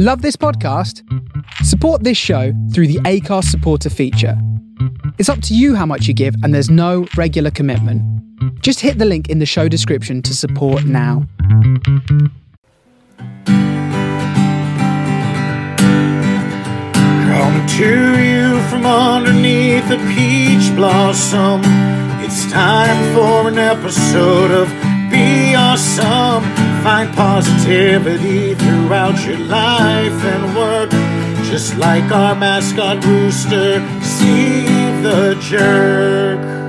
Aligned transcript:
Love 0.00 0.22
this 0.22 0.36
podcast? 0.36 1.02
Support 1.64 2.04
this 2.04 2.16
show 2.16 2.52
through 2.72 2.86
the 2.86 3.00
Anchor 3.04 3.42
supporter 3.42 3.90
feature. 3.90 4.40
It's 5.18 5.28
up 5.28 5.42
to 5.42 5.56
you 5.56 5.74
how 5.74 5.86
much 5.86 6.06
you 6.06 6.14
give, 6.14 6.36
and 6.44 6.54
there's 6.54 6.70
no 6.70 7.08
regular 7.16 7.50
commitment. 7.50 8.00
Just 8.62 8.78
hit 8.78 8.98
the 8.98 9.04
link 9.04 9.28
in 9.28 9.40
the 9.40 9.44
show 9.44 9.66
description 9.66 10.22
to 10.22 10.36
support 10.36 10.84
now. 10.84 11.26
Come 17.26 17.66
to 17.66 18.22
you 18.22 18.60
from 18.70 18.86
underneath 18.86 19.90
a 19.90 19.98
peach 20.14 20.72
blossom. 20.76 21.62
It's 22.22 22.48
time 22.52 23.14
for 23.16 23.48
an 23.48 23.58
episode 23.58 24.52
of 24.52 24.87
Be 25.10 25.54
Awesome. 25.54 26.42
Find 26.82 27.14
positivity 27.14 28.54
throughout 28.54 29.24
your 29.24 29.38
life 29.38 30.24
and 30.24 30.56
work. 30.56 30.90
Just 31.44 31.76
like 31.76 32.10
our 32.10 32.34
mascot 32.34 33.04
rooster, 33.04 33.80
Steve 34.02 35.02
the 35.02 35.38
Jerk. 35.40 36.67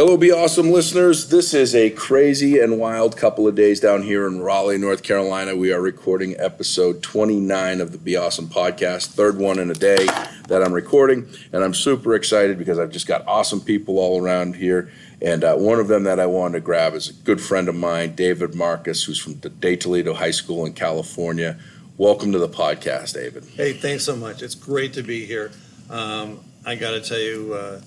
Hello, 0.00 0.16
Be 0.16 0.32
Awesome 0.32 0.70
listeners. 0.70 1.28
This 1.28 1.52
is 1.52 1.74
a 1.74 1.90
crazy 1.90 2.58
and 2.58 2.78
wild 2.78 3.18
couple 3.18 3.46
of 3.46 3.54
days 3.54 3.80
down 3.80 4.00
here 4.00 4.26
in 4.26 4.40
Raleigh, 4.40 4.78
North 4.78 5.02
Carolina. 5.02 5.54
We 5.54 5.74
are 5.74 5.80
recording 5.82 6.34
episode 6.38 7.02
29 7.02 7.82
of 7.82 7.92
the 7.92 7.98
Be 7.98 8.16
Awesome 8.16 8.48
podcast, 8.48 9.08
third 9.08 9.36
one 9.36 9.58
in 9.58 9.70
a 9.70 9.74
day 9.74 10.06
that 10.48 10.62
I'm 10.64 10.72
recording. 10.72 11.28
And 11.52 11.62
I'm 11.62 11.74
super 11.74 12.14
excited 12.14 12.56
because 12.56 12.78
I've 12.78 12.90
just 12.90 13.06
got 13.06 13.28
awesome 13.28 13.60
people 13.60 13.98
all 13.98 14.24
around 14.24 14.56
here. 14.56 14.90
And 15.20 15.44
uh, 15.44 15.56
one 15.56 15.78
of 15.78 15.88
them 15.88 16.04
that 16.04 16.18
I 16.18 16.24
wanted 16.24 16.54
to 16.54 16.60
grab 16.60 16.94
is 16.94 17.10
a 17.10 17.12
good 17.12 17.42
friend 17.42 17.68
of 17.68 17.74
mine, 17.74 18.14
David 18.14 18.54
Marcus, 18.54 19.04
who's 19.04 19.20
from 19.20 19.34
de 19.34 19.76
Toledo 19.76 20.14
High 20.14 20.30
School 20.30 20.64
in 20.64 20.72
California. 20.72 21.58
Welcome 21.98 22.32
to 22.32 22.38
the 22.38 22.48
podcast, 22.48 23.12
David. 23.12 23.44
Hey, 23.54 23.74
thanks 23.74 24.04
so 24.04 24.16
much. 24.16 24.40
It's 24.40 24.54
great 24.54 24.94
to 24.94 25.02
be 25.02 25.26
here. 25.26 25.52
Um, 25.90 26.40
I 26.64 26.76
got 26.76 26.92
to 26.92 27.02
tell 27.02 27.20
you, 27.20 27.52
uh, 27.52 27.80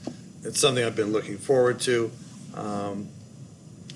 it's 0.44 0.60
something 0.60 0.84
I've 0.84 0.96
been 0.96 1.12
looking 1.12 1.38
forward 1.38 1.80
to. 1.82 2.12
Um, 2.56 3.10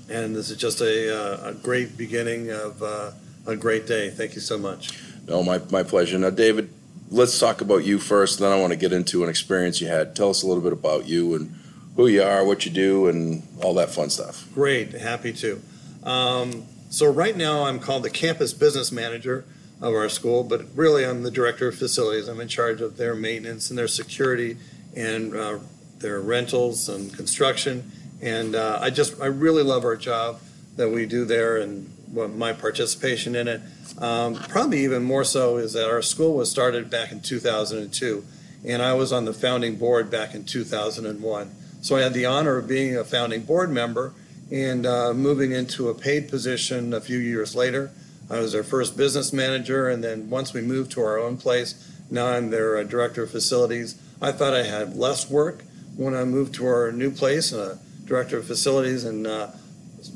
and 0.09 0.35
this 0.35 0.49
is 0.49 0.57
just 0.57 0.81
a, 0.81 1.13
uh, 1.13 1.49
a 1.49 1.53
great 1.53 1.97
beginning 1.97 2.49
of 2.49 2.81
uh, 2.81 3.11
a 3.45 3.55
great 3.55 3.87
day. 3.87 4.09
Thank 4.09 4.35
you 4.35 4.41
so 4.41 4.57
much. 4.57 4.99
No, 5.27 5.43
my, 5.43 5.59
my 5.69 5.83
pleasure. 5.83 6.17
Now, 6.17 6.29
David, 6.29 6.69
let's 7.09 7.37
talk 7.37 7.61
about 7.61 7.85
you 7.85 7.99
first. 7.99 8.39
Then 8.39 8.51
I 8.51 8.59
want 8.59 8.71
to 8.71 8.77
get 8.77 8.93
into 8.93 9.23
an 9.23 9.29
experience 9.29 9.81
you 9.81 9.87
had. 9.87 10.15
Tell 10.15 10.29
us 10.29 10.43
a 10.43 10.47
little 10.47 10.63
bit 10.63 10.73
about 10.73 11.07
you 11.07 11.35
and 11.35 11.53
who 11.95 12.07
you 12.07 12.23
are, 12.23 12.45
what 12.45 12.65
you 12.65 12.71
do, 12.71 13.07
and 13.07 13.45
all 13.61 13.73
that 13.75 13.89
fun 13.89 14.09
stuff. 14.09 14.47
Great, 14.53 14.93
happy 14.93 15.33
to. 15.33 15.61
Um, 16.03 16.65
so, 16.89 17.11
right 17.11 17.35
now, 17.35 17.63
I'm 17.63 17.79
called 17.79 18.03
the 18.03 18.09
campus 18.09 18.53
business 18.53 18.91
manager 18.91 19.43
of 19.81 19.93
our 19.93 20.07
school, 20.07 20.43
but 20.43 20.65
really, 20.75 21.05
I'm 21.05 21.23
the 21.23 21.31
director 21.31 21.67
of 21.67 21.75
facilities. 21.75 22.29
I'm 22.29 22.39
in 22.39 22.47
charge 22.47 22.79
of 22.79 22.97
their 22.97 23.13
maintenance 23.13 23.69
and 23.69 23.77
their 23.77 23.87
security 23.87 24.57
and 24.95 25.35
uh, 25.35 25.59
their 25.99 26.19
rentals 26.19 26.89
and 26.89 27.13
construction. 27.13 27.91
And 28.21 28.55
uh, 28.55 28.79
I 28.81 28.89
just, 28.89 29.19
I 29.21 29.27
really 29.27 29.63
love 29.63 29.83
our 29.83 29.95
job 29.95 30.39
that 30.75 30.89
we 30.89 31.05
do 31.05 31.25
there 31.25 31.57
and 31.57 31.91
what 32.11 32.31
my 32.31 32.53
participation 32.53 33.35
in 33.35 33.47
it. 33.47 33.61
Um, 33.99 34.35
probably 34.35 34.83
even 34.83 35.03
more 35.03 35.23
so 35.23 35.57
is 35.57 35.73
that 35.73 35.89
our 35.89 36.01
school 36.01 36.35
was 36.35 36.49
started 36.49 36.89
back 36.89 37.11
in 37.11 37.21
2002, 37.21 38.25
and 38.65 38.81
I 38.81 38.93
was 38.93 39.11
on 39.11 39.25
the 39.25 39.33
founding 39.33 39.75
board 39.75 40.09
back 40.09 40.35
in 40.35 40.45
2001. 40.45 41.51
So 41.81 41.95
I 41.95 42.01
had 42.01 42.13
the 42.13 42.25
honor 42.25 42.57
of 42.57 42.67
being 42.67 42.95
a 42.95 43.03
founding 43.03 43.43
board 43.43 43.71
member 43.71 44.13
and 44.51 44.85
uh, 44.85 45.13
moving 45.13 45.51
into 45.51 45.89
a 45.89 45.95
paid 45.95 46.29
position 46.29 46.93
a 46.93 47.01
few 47.01 47.17
years 47.17 47.55
later. 47.55 47.91
I 48.29 48.39
was 48.39 48.51
their 48.51 48.63
first 48.63 48.97
business 48.97 49.31
manager, 49.31 49.89
and 49.89 50.03
then 50.03 50.29
once 50.29 50.53
we 50.53 50.61
moved 50.61 50.91
to 50.91 51.01
our 51.01 51.17
own 51.17 51.37
place, 51.37 51.91
now 52.09 52.27
I'm 52.27 52.49
their 52.49 52.77
uh, 52.77 52.83
director 52.83 53.23
of 53.23 53.31
facilities. 53.31 53.99
I 54.21 54.31
thought 54.31 54.53
I 54.53 54.63
had 54.63 54.95
less 54.95 55.29
work 55.29 55.63
when 55.97 56.13
I 56.15 56.23
moved 56.23 56.53
to 56.55 56.65
our 56.67 56.91
new 56.91 57.11
place, 57.11 57.51
and 57.51 57.61
a 57.61 57.79
director 58.05 58.37
of 58.37 58.45
facilities, 58.45 59.03
and 59.03 59.27
uh, 59.27 59.49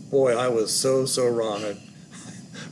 boy, 0.10 0.38
I 0.38 0.48
was 0.48 0.74
so 0.74 1.06
so 1.06 1.28
wrong. 1.28 1.64
I, 1.64 1.78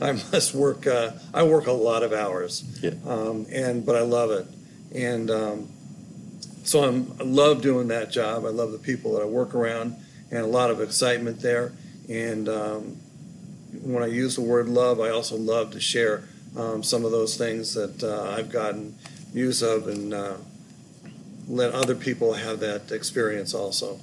I 0.08 0.12
must 0.12 0.54
work. 0.54 0.86
Uh, 0.86 1.12
I 1.34 1.42
work 1.42 1.66
a 1.66 1.72
lot 1.72 2.02
of 2.02 2.12
hours, 2.12 2.64
Yeah. 2.82 2.92
um, 3.06 3.46
and 3.52 3.84
but 3.84 3.96
I 3.96 4.00
love 4.02 4.30
it, 4.30 4.46
and 4.94 5.30
um, 5.30 5.68
so 6.64 6.84
I'm, 6.84 7.12
I 7.20 7.24
love 7.24 7.62
doing 7.62 7.88
that 7.88 8.10
job. 8.10 8.44
I 8.44 8.50
love 8.50 8.72
the 8.72 8.78
people 8.78 9.12
that 9.14 9.22
I 9.22 9.26
work 9.26 9.54
around, 9.54 9.96
and 10.30 10.40
a 10.40 10.46
lot 10.46 10.70
of 10.70 10.80
excitement 10.80 11.40
there. 11.40 11.72
And 12.08 12.48
um, 12.48 12.96
when 13.82 14.02
I 14.02 14.06
use 14.06 14.36
the 14.36 14.42
word 14.42 14.68
love, 14.68 15.00
I 15.00 15.10
also 15.10 15.36
love 15.36 15.72
to 15.72 15.80
share 15.80 16.24
um, 16.56 16.82
some 16.82 17.04
of 17.04 17.10
those 17.12 17.36
things 17.36 17.74
that 17.74 18.02
uh, 18.02 18.34
I've 18.36 18.50
gotten 18.50 18.94
use 19.32 19.62
of 19.62 19.86
and 19.88 20.12
uh, 20.14 20.34
let 21.50 21.72
other 21.72 21.96
people 21.96 22.34
have 22.34 22.60
that 22.60 22.92
experience 22.92 23.54
also. 23.54 23.98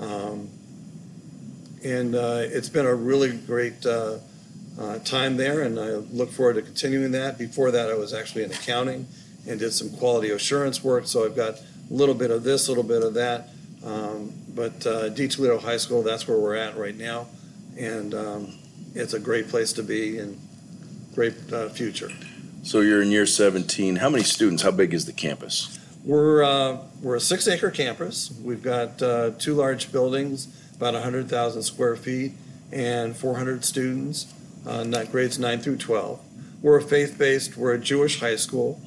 Um, 0.00 0.48
and 1.84 2.14
uh, 2.14 2.40
it's 2.42 2.68
been 2.68 2.86
a 2.86 2.94
really 2.94 3.36
great 3.36 3.86
uh, 3.86 4.18
uh, 4.78 4.98
time 5.00 5.36
there, 5.36 5.62
and 5.62 5.78
I 5.78 5.90
look 5.92 6.30
forward 6.30 6.54
to 6.54 6.62
continuing 6.62 7.12
that. 7.12 7.38
Before 7.38 7.70
that, 7.70 7.88
I 7.88 7.94
was 7.94 8.12
actually 8.12 8.42
in 8.42 8.50
accounting 8.50 9.06
and 9.46 9.60
did 9.60 9.72
some 9.72 9.90
quality 9.90 10.30
assurance 10.30 10.82
work, 10.82 11.06
so 11.06 11.24
I've 11.24 11.36
got 11.36 11.54
a 11.54 11.62
little 11.88 12.16
bit 12.16 12.32
of 12.32 12.42
this, 12.42 12.66
a 12.66 12.72
little 12.72 12.84
bit 12.84 13.02
of 13.02 13.14
that. 13.14 13.48
Um, 13.84 14.32
but 14.48 14.84
uh, 14.84 15.08
de 15.10 15.28
Toledo 15.28 15.58
High 15.58 15.76
School, 15.76 16.02
that's 16.02 16.26
where 16.26 16.38
we're 16.38 16.56
at 16.56 16.76
right 16.76 16.96
now, 16.96 17.28
and 17.78 18.12
um, 18.12 18.58
it's 18.94 19.14
a 19.14 19.20
great 19.20 19.48
place 19.48 19.72
to 19.74 19.84
be 19.84 20.18
and 20.18 20.38
great 21.14 21.34
uh, 21.52 21.68
future. 21.68 22.10
So 22.64 22.80
you're 22.80 23.02
in 23.02 23.10
year 23.12 23.24
17. 23.24 23.96
How 23.96 24.10
many 24.10 24.24
students? 24.24 24.64
How 24.64 24.72
big 24.72 24.92
is 24.92 25.06
the 25.06 25.12
campus? 25.12 25.77
We're, 26.04 26.42
uh, 26.42 26.78
we're 27.02 27.16
a 27.16 27.20
six 27.20 27.48
acre 27.48 27.70
campus. 27.70 28.32
We've 28.42 28.62
got 28.62 29.02
uh, 29.02 29.32
two 29.38 29.54
large 29.54 29.90
buildings, 29.90 30.48
about 30.76 30.94
100,000 30.94 31.62
square 31.62 31.96
feet, 31.96 32.32
and 32.70 33.16
400 33.16 33.64
students, 33.64 34.32
uh, 34.66 34.84
grades 35.04 35.38
9 35.38 35.58
through 35.60 35.76
12. 35.76 36.20
We're 36.62 36.78
a 36.78 36.82
faith 36.82 37.18
based, 37.18 37.56
we're 37.56 37.74
a 37.74 37.78
Jewish 37.78 38.20
high 38.20 38.36
school. 38.36 38.80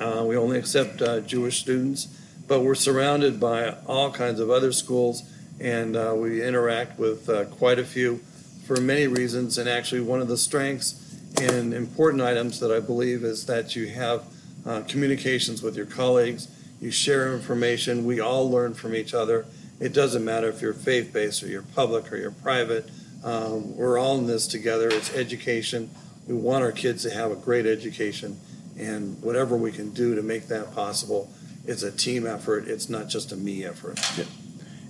Uh, 0.00 0.24
we 0.26 0.36
only 0.36 0.58
accept 0.58 1.02
uh, 1.02 1.20
Jewish 1.20 1.58
students, 1.58 2.06
but 2.46 2.60
we're 2.60 2.74
surrounded 2.74 3.38
by 3.38 3.76
all 3.86 4.10
kinds 4.10 4.40
of 4.40 4.50
other 4.50 4.72
schools, 4.72 5.22
and 5.60 5.96
uh, 5.96 6.14
we 6.16 6.42
interact 6.42 6.98
with 6.98 7.28
uh, 7.28 7.44
quite 7.46 7.78
a 7.78 7.84
few 7.84 8.18
for 8.66 8.80
many 8.80 9.06
reasons. 9.06 9.58
And 9.58 9.68
actually, 9.68 10.00
one 10.00 10.20
of 10.20 10.28
the 10.28 10.38
strengths 10.38 11.16
and 11.40 11.74
important 11.74 12.22
items 12.22 12.60
that 12.60 12.70
I 12.70 12.80
believe 12.80 13.24
is 13.24 13.46
that 13.46 13.76
you 13.76 13.88
have 13.88 14.24
uh, 14.66 14.82
communications 14.82 15.62
with 15.62 15.76
your 15.76 15.86
colleagues, 15.86 16.48
you 16.80 16.90
share 16.90 17.34
information, 17.34 18.04
we 18.04 18.20
all 18.20 18.50
learn 18.50 18.74
from 18.74 18.94
each 18.94 19.14
other. 19.14 19.46
It 19.80 19.92
doesn't 19.92 20.24
matter 20.24 20.48
if 20.48 20.60
you're 20.60 20.74
faith 20.74 21.12
based 21.12 21.42
or 21.42 21.48
you're 21.48 21.62
public 21.62 22.12
or 22.12 22.16
you're 22.16 22.30
private. 22.30 22.90
Um, 23.22 23.76
we're 23.76 23.98
all 23.98 24.18
in 24.18 24.26
this 24.26 24.46
together. 24.46 24.88
It's 24.88 25.14
education. 25.14 25.90
We 26.26 26.34
want 26.34 26.64
our 26.64 26.72
kids 26.72 27.02
to 27.02 27.10
have 27.10 27.30
a 27.30 27.36
great 27.36 27.66
education, 27.66 28.38
and 28.78 29.20
whatever 29.22 29.56
we 29.56 29.72
can 29.72 29.90
do 29.90 30.14
to 30.14 30.22
make 30.22 30.48
that 30.48 30.74
possible, 30.74 31.30
it's 31.66 31.82
a 31.82 31.90
team 31.90 32.26
effort. 32.26 32.68
It's 32.68 32.88
not 32.88 33.08
just 33.08 33.32
a 33.32 33.36
me 33.36 33.64
effort. 33.64 33.98
Yeah. 34.16 34.24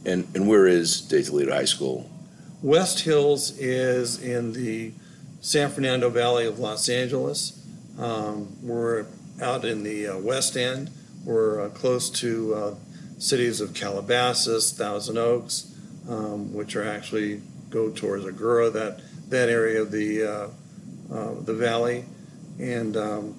And, 0.05 0.29
and 0.35 0.49
where 0.49 0.67
is 0.67 1.01
de 1.01 1.23
Toledo 1.23 1.53
High 1.53 1.65
School? 1.65 2.11
West 2.63 3.01
Hills 3.01 3.59
is 3.59 4.23
in 4.23 4.53
the 4.53 4.93
San 5.41 5.71
Fernando 5.71 6.11
Valley 6.11 6.47
of 6.47 6.59
Los 6.59 6.89
Angeles. 6.89 7.67
Um, 7.99 8.57
we're 8.63 9.07
out 9.41 9.65
in 9.65 9.83
the 9.83 10.09
uh, 10.09 10.19
west 10.19 10.57
end. 10.57 10.91
We're 11.25 11.67
uh, 11.67 11.69
close 11.71 12.11
to 12.11 12.55
uh, 12.55 12.75
cities 13.19 13.61
of 13.61 13.75
Calabasas, 13.75 14.73
Thousand 14.73 15.19
Oaks, 15.19 15.75
um, 16.09 16.53
which 16.55 16.77
are 16.77 16.85
actually 16.85 17.43
go 17.71 17.91
towards 17.91 18.25
Agoura, 18.25 18.73
that 18.73 19.01
that 19.29 19.49
area 19.49 19.83
of 19.83 19.91
the 19.91 20.25
uh, 20.25 20.49
the 21.43 21.55
valley, 21.55 22.05
and 22.59 22.97
um, 22.97 23.35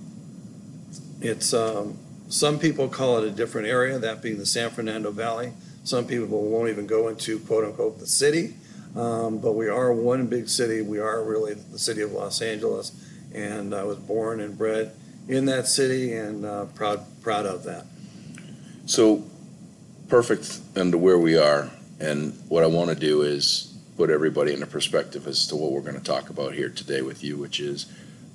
it's 1.21 1.53
um, 1.53 1.97
some 2.29 2.59
people 2.59 2.87
call 2.87 3.17
it 3.17 3.23
a 3.25 3.31
different 3.31 3.67
area, 3.67 3.99
that 3.99 4.21
being 4.21 4.37
the 4.37 4.45
San 4.45 4.69
Fernando 4.69 5.11
Valley. 5.11 5.53
Some 5.83 6.05
people 6.05 6.43
won't 6.43 6.69
even 6.69 6.85
go 6.85 7.07
into 7.07 7.39
quote 7.39 7.65
unquote 7.65 7.99
the 7.99 8.07
city, 8.07 8.55
um, 8.95 9.39
but 9.39 9.53
we 9.53 9.67
are 9.67 9.91
one 9.91 10.27
big 10.27 10.47
city. 10.47 10.81
We 10.81 10.99
are 10.99 11.23
really 11.23 11.55
the 11.55 11.79
city 11.79 12.01
of 12.01 12.11
Los 12.11 12.41
Angeles, 12.41 12.91
and 13.33 13.73
I 13.73 13.83
was 13.83 13.97
born 13.97 14.39
and 14.39 14.57
bred 14.57 14.91
in 15.27 15.45
that 15.45 15.67
city, 15.67 16.13
and 16.13 16.45
uh, 16.45 16.65
proud 16.65 17.05
proud 17.21 17.45
of 17.45 17.63
that. 17.63 17.85
So 18.85 19.23
perfect 20.09 20.59
into 20.75 20.97
where 20.97 21.17
we 21.17 21.37
are. 21.37 21.69
And 21.99 22.33
what 22.49 22.63
I 22.63 22.67
want 22.67 22.89
to 22.89 22.95
do 22.95 23.21
is 23.21 23.73
put 23.95 24.09
everybody 24.09 24.53
in 24.53 24.63
a 24.63 24.67
perspective 24.67 25.27
as 25.27 25.47
to 25.47 25.55
what 25.55 25.71
we're 25.71 25.81
going 25.81 25.97
to 25.97 26.03
talk 26.03 26.29
about 26.29 26.53
here 26.53 26.69
today 26.69 27.01
with 27.01 27.23
you, 27.23 27.37
which 27.37 27.59
is 27.59 27.85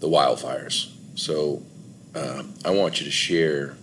the 0.00 0.08
wildfires. 0.08 0.92
So 1.16 1.62
um, 2.14 2.54
I 2.64 2.70
want 2.70 3.00
you 3.00 3.04
to 3.06 3.10
share 3.10 3.76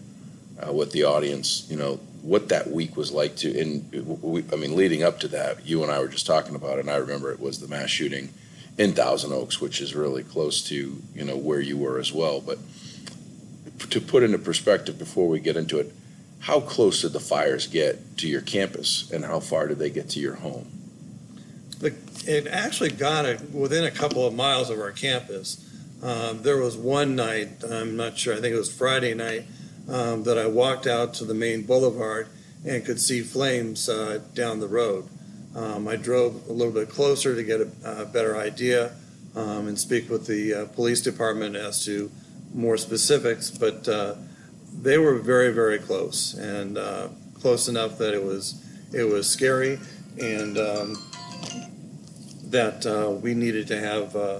uh, 0.65 0.71
with 0.71 0.91
the 0.91 1.03
audience, 1.03 1.67
you 1.69 1.75
know, 1.75 1.99
what 2.21 2.49
that 2.49 2.71
week 2.71 2.95
was 2.95 3.11
like 3.11 3.35
to. 3.37 3.59
And 3.59 4.21
we, 4.21 4.43
I 4.51 4.55
mean, 4.55 4.75
leading 4.75 5.03
up 5.03 5.19
to 5.19 5.27
that, 5.29 5.65
you 5.67 5.83
and 5.83 5.91
I 5.91 5.99
were 5.99 6.07
just 6.07 6.25
talking 6.25 6.55
about 6.55 6.77
it, 6.77 6.81
and 6.81 6.89
I 6.89 6.95
remember 6.95 7.31
it 7.31 7.39
was 7.39 7.59
the 7.59 7.67
mass 7.67 7.89
shooting 7.89 8.29
in 8.77 8.93
Thousand 8.93 9.33
Oaks, 9.33 9.59
which 9.61 9.81
is 9.81 9.93
really 9.93 10.23
close 10.23 10.63
to 10.69 11.01
you 11.13 11.23
know 11.23 11.37
where 11.37 11.59
you 11.59 11.77
were 11.77 11.99
as 11.99 12.11
well. 12.11 12.39
But 12.39 12.57
to 13.89 14.01
put 14.01 14.23
into 14.23 14.37
perspective 14.37 14.97
before 14.97 15.27
we 15.27 15.39
get 15.39 15.57
into 15.57 15.79
it, 15.79 15.93
how 16.39 16.59
close 16.59 17.01
did 17.01 17.13
the 17.13 17.19
fires 17.19 17.67
get 17.67 18.17
to 18.17 18.27
your 18.27 18.41
campus, 18.41 19.09
and 19.11 19.23
how 19.23 19.39
far 19.39 19.67
did 19.67 19.79
they 19.79 19.89
get 19.89 20.09
to 20.09 20.19
your 20.19 20.35
home? 20.35 20.67
The, 21.79 21.93
it 22.25 22.47
actually 22.47 22.91
got 22.91 23.25
it 23.25 23.51
within 23.51 23.85
a 23.85 23.91
couple 23.91 24.25
of 24.27 24.33
miles 24.33 24.69
of 24.69 24.79
our 24.79 24.91
campus. 24.91 25.69
Um, 26.01 26.41
there 26.41 26.57
was 26.57 26.75
one 26.75 27.15
night, 27.15 27.63
I'm 27.69 27.95
not 27.95 28.17
sure, 28.17 28.33
I 28.33 28.41
think 28.41 28.53
it 28.53 28.57
was 28.57 28.73
Friday 28.73 29.13
night, 29.13 29.45
um, 29.89 30.23
that 30.23 30.37
I 30.37 30.47
walked 30.47 30.85
out 30.85 31.13
to 31.15 31.25
the 31.25 31.33
main 31.33 31.63
boulevard 31.63 32.27
and 32.65 32.85
could 32.85 32.99
see 32.99 33.21
flames 33.21 33.87
uh, 33.87 34.19
down 34.33 34.59
the 34.59 34.67
road. 34.67 35.07
Um, 35.55 35.87
I 35.87 35.95
drove 35.95 36.49
a 36.49 36.53
little 36.53 36.73
bit 36.73 36.89
closer 36.89 37.35
to 37.35 37.43
get 37.43 37.61
a, 37.61 38.01
a 38.01 38.05
better 38.05 38.35
idea 38.35 38.93
um, 39.35 39.67
and 39.67 39.79
speak 39.79 40.09
with 40.09 40.25
the 40.27 40.53
uh, 40.53 40.65
police 40.67 41.01
department 41.01 41.55
as 41.55 41.85
to 41.85 42.11
more 42.53 42.77
specifics, 42.77 43.49
but 43.51 43.87
uh, 43.87 44.15
they 44.81 44.97
were 44.97 45.15
very, 45.15 45.51
very 45.51 45.79
close 45.79 46.33
and 46.33 46.77
uh, 46.77 47.09
close 47.39 47.67
enough 47.67 47.97
that 47.97 48.13
it 48.13 48.23
was 48.23 48.59
it 48.93 49.03
was 49.03 49.27
scary 49.27 49.79
and 50.21 50.57
um, 50.57 50.95
that 52.45 52.85
uh, 52.85 53.09
we 53.09 53.33
needed 53.33 53.67
to 53.67 53.79
have 53.79 54.15
uh, 54.15 54.39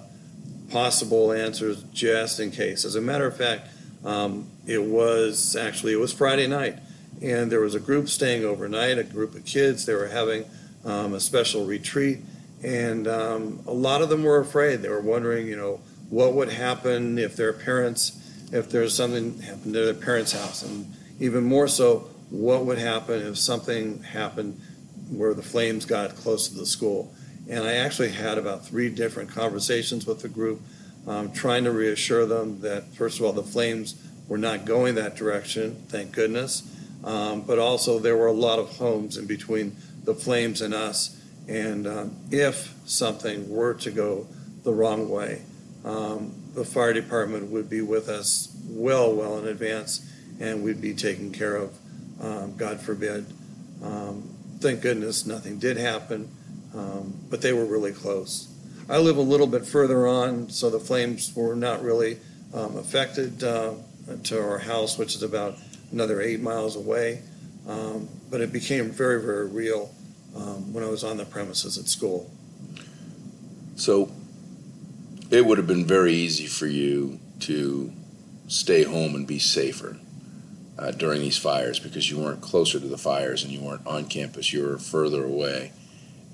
possible 0.69 1.31
answers 1.31 1.83
just 1.94 2.39
in 2.39 2.51
case. 2.51 2.86
As 2.86 2.95
a 2.95 3.01
matter 3.01 3.25
of 3.25 3.36
fact, 3.36 3.68
um, 4.06 4.48
it 4.68 4.83
was 4.83 5.56
actually 5.56 5.94
it 5.94 6.00
was 6.00 6.13
Friday 6.13 6.48
night, 6.48 6.77
and 7.21 7.51
there 7.51 7.62
was 7.62 7.75
a 7.75 7.80
group 7.80 8.10
staying 8.10 8.45
overnight, 8.45 8.98
a 8.98 9.04
group 9.04 9.36
of 9.36 9.45
kids. 9.45 9.86
They 9.86 9.95
were 9.95 10.07
having 10.07 10.45
um, 10.86 11.13
a 11.13 11.19
special 11.19 11.65
retreat, 11.65 12.19
and 12.63 13.07
um, 13.07 13.63
a 13.65 13.74
lot 13.74 14.01
of 14.01 14.10
them 14.10 14.24
were 14.24 14.39
afraid. 14.39 14.81
They 14.81 14.89
were 14.89 15.01
wondering, 15.01 15.48
you 15.48 15.56
know, 15.56 15.81
what 16.13 16.33
would 16.33 16.50
happen 16.50 17.18
if 17.18 17.36
their 17.36 17.51
parents, 17.51 18.21
if 18.51 18.69
there's 18.69 18.94
something 18.94 19.42
happened 19.42 19.74
to 19.74 19.86
their 19.86 19.95
parents' 19.95 20.31
house, 20.31 20.62
and 20.62 20.94
even 21.19 21.44
more 21.44 21.68
so, 21.68 22.07
what 22.30 22.65
would 22.65 22.77
happen 22.77 23.19
if 23.25 23.36
something 23.36 24.04
happened 24.04 24.62
where 25.10 25.33
the 25.33 25.42
flames 25.42 25.86
got 25.86 26.15
close 26.15 26.48
to 26.50 26.56
the 26.56 26.68
school. 26.68 27.12
And 27.50 27.63
I 27.63 27.74
actually 27.74 28.12
had 28.12 28.38
about 28.38 28.63
three 28.63 28.89
different 28.89 29.31
conversations 29.31 30.06
with 30.06 30.21
the 30.21 30.30
group, 30.30 30.62
um, 31.07 31.31
trying 31.31 31.63
to 31.63 31.71
reassure 31.71 32.27
them 32.27 32.62
that, 32.62 32.86
first 32.94 33.19
of 33.19 33.25
all, 33.25 33.33
the 33.33 33.42
flames 33.42 33.95
were 34.27 34.38
not 34.38 34.65
going 34.65 34.94
that 34.94 35.15
direction, 35.15 35.83
thank 35.88 36.12
goodness. 36.12 36.62
Um, 37.04 37.42
but 37.42 37.57
also, 37.57 37.98
there 37.98 38.15
were 38.15 38.27
a 38.27 38.33
lot 38.33 38.60
of 38.60 38.77
homes 38.77 39.18
in 39.18 39.25
between 39.25 39.75
the 40.04 40.13
flames 40.13 40.62
and 40.62 40.75
us. 40.75 41.19
And 41.48 41.88
um, 41.88 42.15
if 42.30 42.75
something 42.86 43.50
were 43.50 43.74
to 43.74 43.89
go 43.89 44.27
the 44.63 44.71
wrong 44.71 45.10
way, 45.10 45.42
um, 45.84 46.34
the 46.54 46.64
fire 46.64 46.94
department 46.94 47.52
would 47.52 47.70
be 47.70 47.82
with 47.82 48.10
us 48.10 48.56
well, 48.68 49.14
well 49.14 49.38
in 49.38 49.48
advance, 49.48 50.10
and 50.40 50.64
we'd 50.64 50.82
be 50.82 50.94
taken 50.94 51.32
care 51.32 51.56
of, 51.56 51.78
um, 52.22 52.56
God 52.56 52.80
forbid. 52.80 53.26
Um, 53.84 54.30
thank 54.60 54.82
goodness 54.82 55.26
nothing 55.26 55.60
did 55.60 55.78
happen, 55.78 56.30
um, 56.74 57.14
but 57.30 57.42
they 57.42 57.54
were 57.54 57.66
really 57.66 57.92
close. 57.92 58.48
I 58.90 58.98
live 58.98 59.18
a 59.18 59.22
little 59.22 59.48
bit 59.48 59.66
further 59.66 60.08
on, 60.08 60.50
so 60.50 60.70
the 60.70 60.80
flames 60.80 61.34
were 61.36 61.56
not 61.56 61.84
really 61.84 62.18
um, 62.54 62.78
affected 62.78 63.44
uh, 63.44 63.74
to 64.24 64.42
our 64.42 64.60
house, 64.60 64.98
which 64.98 65.16
is 65.16 65.24
about 65.24 65.58
another 65.92 66.22
eight 66.22 66.42
miles 66.42 66.76
away. 66.76 67.22
But 67.66 68.42
it 68.42 68.52
became 68.52 68.90
very, 68.90 69.22
very 69.22 69.48
real 69.48 69.94
when 70.72 70.84
I 70.84 70.88
was 70.88 71.04
on 71.04 71.18
the 71.18 71.26
premises 71.26 71.78
at 71.78 71.88
school. 71.88 72.32
So 73.76 74.12
it 75.34 75.48
would 75.48 75.58
have 75.58 75.66
been 75.66 75.86
very 75.86 76.14
easy 76.14 76.46
for 76.46 76.68
you 76.68 77.20
to 77.40 77.92
stay 78.48 78.84
home 78.84 79.16
and 79.16 79.26
be 79.26 79.40
safer 79.40 79.98
uh, 80.78 80.92
during 80.92 81.22
these 81.22 81.40
fires 81.40 81.80
because 81.80 82.08
you 82.10 82.20
weren't 82.20 82.40
closer 82.40 82.80
to 82.80 82.88
the 82.88 83.00
fires 83.00 83.44
and 83.44 83.52
you 83.52 83.60
weren't 83.60 83.86
on 83.88 84.06
campus. 84.06 84.54
You 84.54 84.64
were 84.64 84.78
further 84.78 85.26
away, 85.26 85.72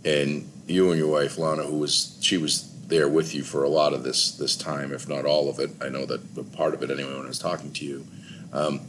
and 0.04 0.50
you 0.68 0.90
and 0.90 1.00
your 1.00 1.10
wife 1.10 1.38
Lana, 1.38 1.64
who 1.64 1.78
was 1.78 2.18
she 2.20 2.38
was 2.38 2.70
there 2.88 3.08
with 3.08 3.34
you 3.34 3.42
for 3.42 3.64
a 3.64 3.70
lot 3.70 3.94
of 3.94 4.04
this 4.04 4.32
this 4.32 4.58
time, 4.58 4.92
if 4.92 5.08
not 5.08 5.26
all 5.26 5.50
of 5.50 5.60
it. 5.60 5.72
I 5.82 5.88
know 5.88 6.06
that 6.06 6.36
but 6.36 6.52
part 6.52 6.74
of 6.74 6.84
it 6.84 6.92
anyway 6.92 7.16
when 7.16 7.24
I 7.24 7.30
was 7.30 7.40
talking 7.40 7.72
to 7.72 7.86
you. 7.86 8.06
Um, 8.52 8.82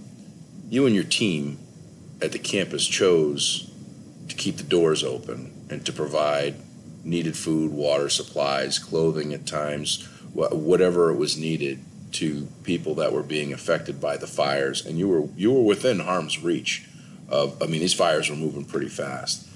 you 0.69 0.87
and 0.87 0.95
your 0.95 1.05
team 1.05 1.59
at 2.21 2.33
the 2.33 2.39
campus 2.41 2.85
chose 2.85 3.71
to 4.29 4.35
keep 4.35 4.57
the 4.57 4.65
doors 4.65 5.05
open 5.05 5.67
and 5.71 5.87
to 5.87 5.93
provide 5.93 6.57
needed 7.05 7.37
food, 7.37 7.73
water 7.73 8.09
supplies, 8.09 8.79
clothing 8.79 9.33
at 9.33 9.47
times, 9.47 10.07
whatever 10.33 11.11
it 11.11 11.17
was 11.17 11.37
needed 11.37 11.81
to 12.13 12.49
people 12.65 12.97
that 12.97 13.13
were 13.13 13.23
being 13.23 13.53
affected 13.53 14.01
by 14.01 14.17
the 14.17 14.27
fires, 14.27 14.85
and 14.85 14.99
you 14.99 15.09
were 15.09 15.29
you 15.37 15.53
were 15.53 15.63
within 15.63 16.01
harm's 16.01 16.43
reach. 16.43 16.87
Of 17.29 17.63
I 17.63 17.67
mean, 17.67 17.81
these 17.81 17.95
fires 17.95 18.29
were 18.29 18.37
moving 18.37 18.65
pretty 18.65 18.89
fast. 18.89 19.47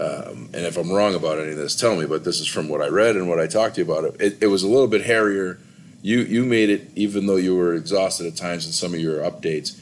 Um, 0.00 0.48
and 0.52 0.66
if 0.66 0.76
I'm 0.76 0.90
wrong 0.90 1.14
about 1.14 1.38
any 1.38 1.52
of 1.52 1.56
this, 1.56 1.76
tell 1.76 1.96
me. 1.96 2.06
But 2.06 2.24
this 2.24 2.40
is 2.40 2.46
from 2.46 2.68
what 2.68 2.82
I 2.82 2.88
read 2.88 3.16
and 3.16 3.28
what 3.28 3.40
I 3.40 3.46
talked 3.46 3.76
to 3.76 3.84
you 3.84 3.90
about. 3.90 4.04
It, 4.04 4.20
it, 4.20 4.42
it 4.42 4.46
was 4.48 4.62
a 4.62 4.68
little 4.68 4.88
bit 4.88 5.02
hairier. 5.02 5.58
You 6.02 6.20
you 6.20 6.44
made 6.44 6.70
it, 6.70 6.90
even 6.94 7.26
though 7.26 7.36
you 7.36 7.56
were 7.56 7.74
exhausted 7.74 8.26
at 8.26 8.36
times 8.36 8.66
in 8.66 8.72
some 8.72 8.94
of 8.94 9.00
your 9.00 9.22
updates. 9.22 9.78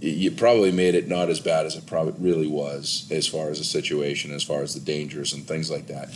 You 0.00 0.30
probably 0.30 0.70
made 0.70 0.94
it 0.94 1.08
not 1.08 1.28
as 1.28 1.40
bad 1.40 1.66
as 1.66 1.74
it 1.74 1.84
probably 1.84 2.14
really 2.20 2.46
was, 2.46 3.08
as 3.10 3.26
far 3.26 3.50
as 3.50 3.58
the 3.58 3.64
situation, 3.64 4.30
as 4.30 4.44
far 4.44 4.62
as 4.62 4.72
the 4.72 4.78
dangers 4.78 5.32
and 5.32 5.44
things 5.44 5.72
like 5.72 5.88
that 5.88 6.08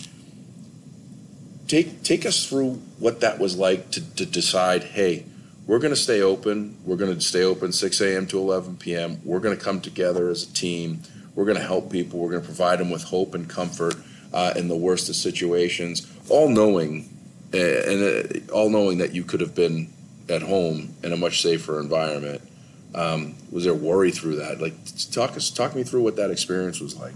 take 1.73 2.03
take 2.03 2.27
us 2.27 2.47
through 2.47 2.73
what 2.99 3.21
that 3.21 3.39
was 3.39 3.57
like 3.57 3.91
to, 3.91 4.15
to 4.15 4.27
decide 4.27 4.85
hey 4.85 5.25
we're 5.67 5.79
going 5.79 5.95
to 5.95 6.01
stay 6.01 6.21
open. 6.21 6.77
We're 6.85 6.97
going 6.97 7.15
to 7.15 7.21
stay 7.21 7.45
open 7.45 7.73
6 7.73 8.01
a.m. 8.01 8.27
to 8.27 8.39
11 8.39 8.79
p.m. 8.79 9.21
We're 9.25 9.39
going 9.39 9.57
to 9.57 9.65
come 9.65 9.81
together 9.81 10.29
as 10.29 10.43
a 10.43 10.53
team. 10.53 11.03
We're 11.37 11.45
going 11.45 11.57
to 11.57 11.63
help 11.63 11.91
people. 11.91 12.19
We're 12.19 12.31
going 12.31 12.43
to 12.43 12.47
provide 12.47 12.81
them 12.81 12.91
with 12.91 13.05
hope 13.05 13.35
and 13.35 13.49
comfort 13.49 13.95
uh, 14.33 14.55
in 14.57 14.67
the 14.67 14.77
worst 14.77 15.09
of 15.09 15.15
situations, 15.15 16.11
all 16.29 16.49
knowing 16.49 17.09
uh, 17.55 17.59
and 17.59 18.51
uh, 18.51 18.53
all 18.53 18.71
knowing 18.71 18.99
that 18.99 19.15
you 19.15 19.23
could 19.23 19.41
have 19.41 19.55
been 19.55 19.93
at 20.29 20.43
home 20.43 20.95
in 21.03 21.13
a 21.13 21.17
much 21.17 21.43
safer 21.43 21.81
environment. 21.81 22.43
Um, 22.95 23.35
was 23.51 23.65
there 23.65 23.75
worry 23.75 24.11
through 24.11 24.37
that? 24.37 24.61
Like, 24.61 24.75
talk 25.13 25.37
us, 25.37 25.49
talk 25.51 25.75
me 25.75 25.85
through 25.85 26.03
what 26.03 26.17
that 26.17 26.31
experience 26.31 26.81
was 26.81 26.97
like. 26.99 27.15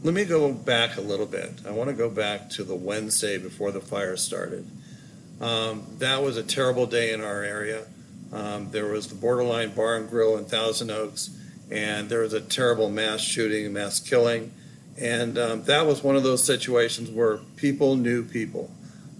Let 0.00 0.14
me 0.14 0.24
go 0.24 0.52
back 0.52 0.96
a 0.96 1.00
little 1.00 1.26
bit. 1.26 1.50
I 1.66 1.72
want 1.72 1.90
to 1.90 1.94
go 1.94 2.08
back 2.08 2.50
to 2.50 2.62
the 2.62 2.76
Wednesday 2.76 3.36
before 3.36 3.72
the 3.72 3.80
fire 3.80 4.16
started. 4.16 4.64
Um, 5.40 5.86
that 5.98 6.22
was 6.22 6.36
a 6.36 6.44
terrible 6.44 6.86
day 6.86 7.12
in 7.12 7.20
our 7.20 7.42
area. 7.42 7.84
Um, 8.32 8.70
there 8.70 8.86
was 8.86 9.08
the 9.08 9.16
Borderline 9.16 9.70
Bar 9.70 9.96
and 9.96 10.08
Grill 10.08 10.38
in 10.38 10.44
Thousand 10.44 10.92
Oaks, 10.92 11.30
and 11.68 12.08
there 12.08 12.20
was 12.20 12.32
a 12.32 12.40
terrible 12.40 12.88
mass 12.88 13.22
shooting, 13.22 13.72
mass 13.72 13.98
killing. 13.98 14.52
And 14.96 15.36
um, 15.36 15.64
that 15.64 15.84
was 15.84 16.04
one 16.04 16.14
of 16.14 16.22
those 16.22 16.44
situations 16.44 17.10
where 17.10 17.38
people 17.56 17.96
knew 17.96 18.22
people. 18.22 18.70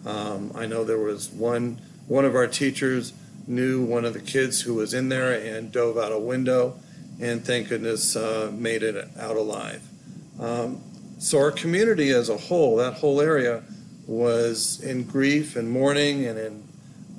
Um, 0.06 0.52
I 0.54 0.66
know 0.66 0.84
there 0.84 0.98
was 0.98 1.28
one 1.28 1.80
one 2.06 2.24
of 2.24 2.36
our 2.36 2.46
teachers 2.46 3.12
knew 3.48 3.82
one 3.82 4.04
of 4.04 4.14
the 4.14 4.20
kids 4.20 4.60
who 4.60 4.74
was 4.74 4.94
in 4.94 5.08
there 5.08 5.32
and 5.32 5.72
dove 5.72 5.98
out 5.98 6.12
a 6.12 6.20
window, 6.20 6.78
and 7.20 7.44
thank 7.44 7.68
goodness 7.68 8.14
uh, 8.14 8.52
made 8.54 8.84
it 8.84 9.08
out 9.18 9.36
alive. 9.36 9.87
Um, 10.38 10.80
so 11.18 11.38
our 11.38 11.50
community 11.50 12.10
as 12.10 12.28
a 12.28 12.36
whole, 12.36 12.76
that 12.76 12.94
whole 12.94 13.20
area, 13.20 13.62
was 14.06 14.80
in 14.80 15.04
grief 15.04 15.56
and 15.56 15.70
mourning 15.70 16.24
and 16.24 16.38
in 16.38 16.68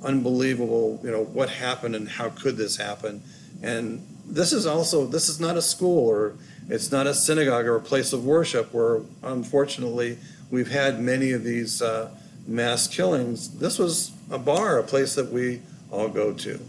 unbelievable, 0.02 1.00
you 1.04 1.10
know, 1.10 1.24
what 1.24 1.48
happened 1.50 1.94
and 1.94 2.08
how 2.08 2.30
could 2.30 2.56
this 2.56 2.76
happen? 2.76 3.22
And 3.62 4.04
this 4.26 4.52
is 4.52 4.66
also 4.66 5.06
this 5.06 5.28
is 5.28 5.40
not 5.40 5.56
a 5.56 5.62
school 5.62 6.08
or 6.08 6.34
it's 6.68 6.90
not 6.90 7.06
a 7.06 7.14
synagogue 7.14 7.66
or 7.66 7.76
a 7.76 7.80
place 7.80 8.12
of 8.12 8.24
worship 8.24 8.72
where 8.72 9.00
unfortunately 9.22 10.18
we've 10.50 10.70
had 10.70 11.00
many 11.00 11.32
of 11.32 11.44
these 11.44 11.82
uh, 11.82 12.10
mass 12.46 12.86
killings. 12.86 13.58
This 13.58 13.78
was 13.78 14.12
a 14.30 14.38
bar, 14.38 14.78
a 14.78 14.82
place 14.82 15.14
that 15.14 15.30
we 15.30 15.60
all 15.90 16.08
go 16.08 16.32
to. 16.32 16.60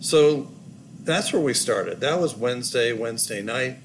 So 0.00 0.48
that's 1.02 1.32
where 1.32 1.42
we 1.42 1.54
started. 1.54 2.00
That 2.00 2.20
was 2.20 2.34
Wednesday, 2.34 2.92
Wednesday 2.92 3.42
night. 3.42 3.78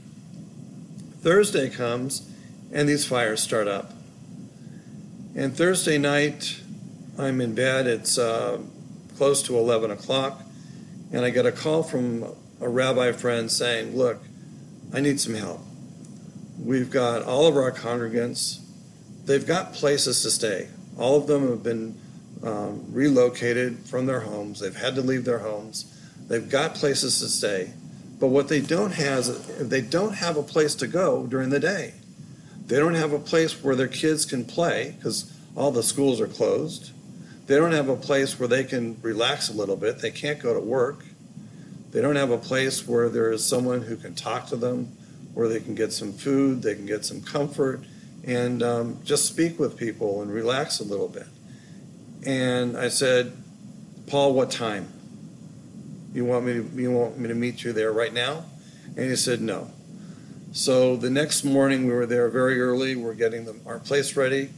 Thursday 1.22 1.70
comes 1.70 2.30
and 2.72 2.90
these 2.90 3.06
fires 3.06 3.42
start 3.42 3.68
up. 3.68 3.92
And 5.36 5.56
Thursday 5.56 5.98
night, 5.98 6.60
I'm 7.18 7.40
in 7.42 7.56
bed. 7.56 7.88
It's 7.88 8.18
uh, 8.18 8.60
close 9.18 9.44
to 9.44 9.58
11 9.58 9.92
o'clock. 9.92 10.42
And 11.12 11.24
I 11.24 11.30
get 11.30 11.46
a 11.46 11.52
call 11.52 11.84
from 11.84 12.26
a 12.60 12.68
rabbi 12.68 13.12
friend 13.12 13.52
saying, 13.52 13.96
Look, 13.96 14.20
I 14.94 15.00
need 15.00 15.20
some 15.20 15.36
help. 15.36 15.62
We've 16.60 16.90
got 16.90 17.24
all 17.24 17.48
of 17.48 17.56
our 17.56 17.72
congregants, 17.72 18.60
they've 19.26 19.46
got 19.46 19.74
places 19.74 20.22
to 20.24 20.32
stay. 20.32 20.70
All 20.98 21.18
of 21.18 21.28
them 21.28 21.50
have 21.50 21.64
been 21.64 21.98
um, 22.44 22.86
relocated 22.92 23.80
from 23.80 24.06
their 24.06 24.20
homes, 24.20 24.60
they've 24.60 24.76
had 24.76 24.96
to 24.96 25.02
leave 25.02 25.26
their 25.26 25.40
homes, 25.40 25.86
they've 26.28 26.48
got 26.48 26.76
places 26.76 27.20
to 27.20 27.28
stay. 27.30 27.74
But 28.22 28.28
what 28.28 28.50
they 28.50 28.62
don't 28.62 28.92
have 28.92 29.20
is 29.22 29.48
they 29.58 29.82
don't 29.82 30.14
have 30.14 30.38
a 30.38 30.44
place 30.44 30.76
to 30.76 30.88
go 30.88 31.26
during 31.26 31.50
the 31.50 31.60
day. 31.60 31.96
They 32.68 32.78
don't 32.78 32.94
have 32.94 33.14
a 33.14 33.20
place 33.20 33.64
where 33.64 33.76
their 33.76 33.88
kids 33.88 34.26
can 34.26 34.46
play 34.46 34.94
because 34.96 35.34
all 35.56 35.72
the 35.72 35.82
schools 35.82 36.22
are 36.22 36.28
closed. 36.28 36.92
They 37.48 37.56
don't 37.56 37.72
have 37.72 37.90
a 37.90 37.96
place 37.96 38.40
where 38.40 38.48
they 38.48 38.64
can 38.64 39.02
relax 39.02 39.50
a 39.50 39.54
little 39.54 39.76
bit. 39.76 40.00
They 40.00 40.12
can't 40.12 40.40
go 40.40 40.54
to 40.54 40.60
work. 40.60 41.04
They 41.90 42.00
don't 42.00 42.16
have 42.16 42.30
a 42.30 42.38
place 42.38 42.88
where 42.88 43.10
there 43.10 43.32
is 43.32 43.44
someone 43.44 43.82
who 43.82 43.98
can 43.98 44.14
talk 44.14 44.46
to 44.50 44.56
them, 44.56 44.96
where 45.34 45.48
they 45.48 45.60
can 45.60 45.74
get 45.74 45.92
some 45.92 46.14
food, 46.14 46.62
they 46.62 46.76
can 46.76 46.86
get 46.86 47.04
some 47.04 47.22
comfort, 47.22 47.82
and 48.24 48.62
um, 48.62 49.00
just 49.04 49.26
speak 49.26 49.58
with 49.58 49.76
people 49.76 50.22
and 50.22 50.32
relax 50.32 50.80
a 50.80 50.84
little 50.84 51.10
bit. 51.10 51.28
And 52.24 52.78
I 52.78 52.90
said, 52.90 53.34
Paul, 54.06 54.36
what 54.36 54.52
time? 54.52 55.01
You 56.14 56.26
want 56.26 56.46
me 56.46 56.54
to, 56.54 56.82
you 56.82 56.92
want 56.92 57.18
me 57.18 57.28
to 57.30 57.36
meet 57.36 57.64
you 57.64 57.74
there 57.74 57.92
right 57.92 58.14
now? 58.14 58.46
And 58.98 59.10
he 59.10 59.16
said, 59.16 59.42
no. 59.42 59.72
So 60.52 60.98
the 60.98 61.10
next 61.10 61.46
morning, 61.46 61.88
we 61.88 61.94
were 61.94 62.06
there 62.06 62.28
very 62.30 62.60
early. 62.60 62.96
We're 62.96 63.14
getting 63.14 63.46
the, 63.46 63.56
our 63.66 63.80
place 63.80 64.18
ready. 64.18 64.50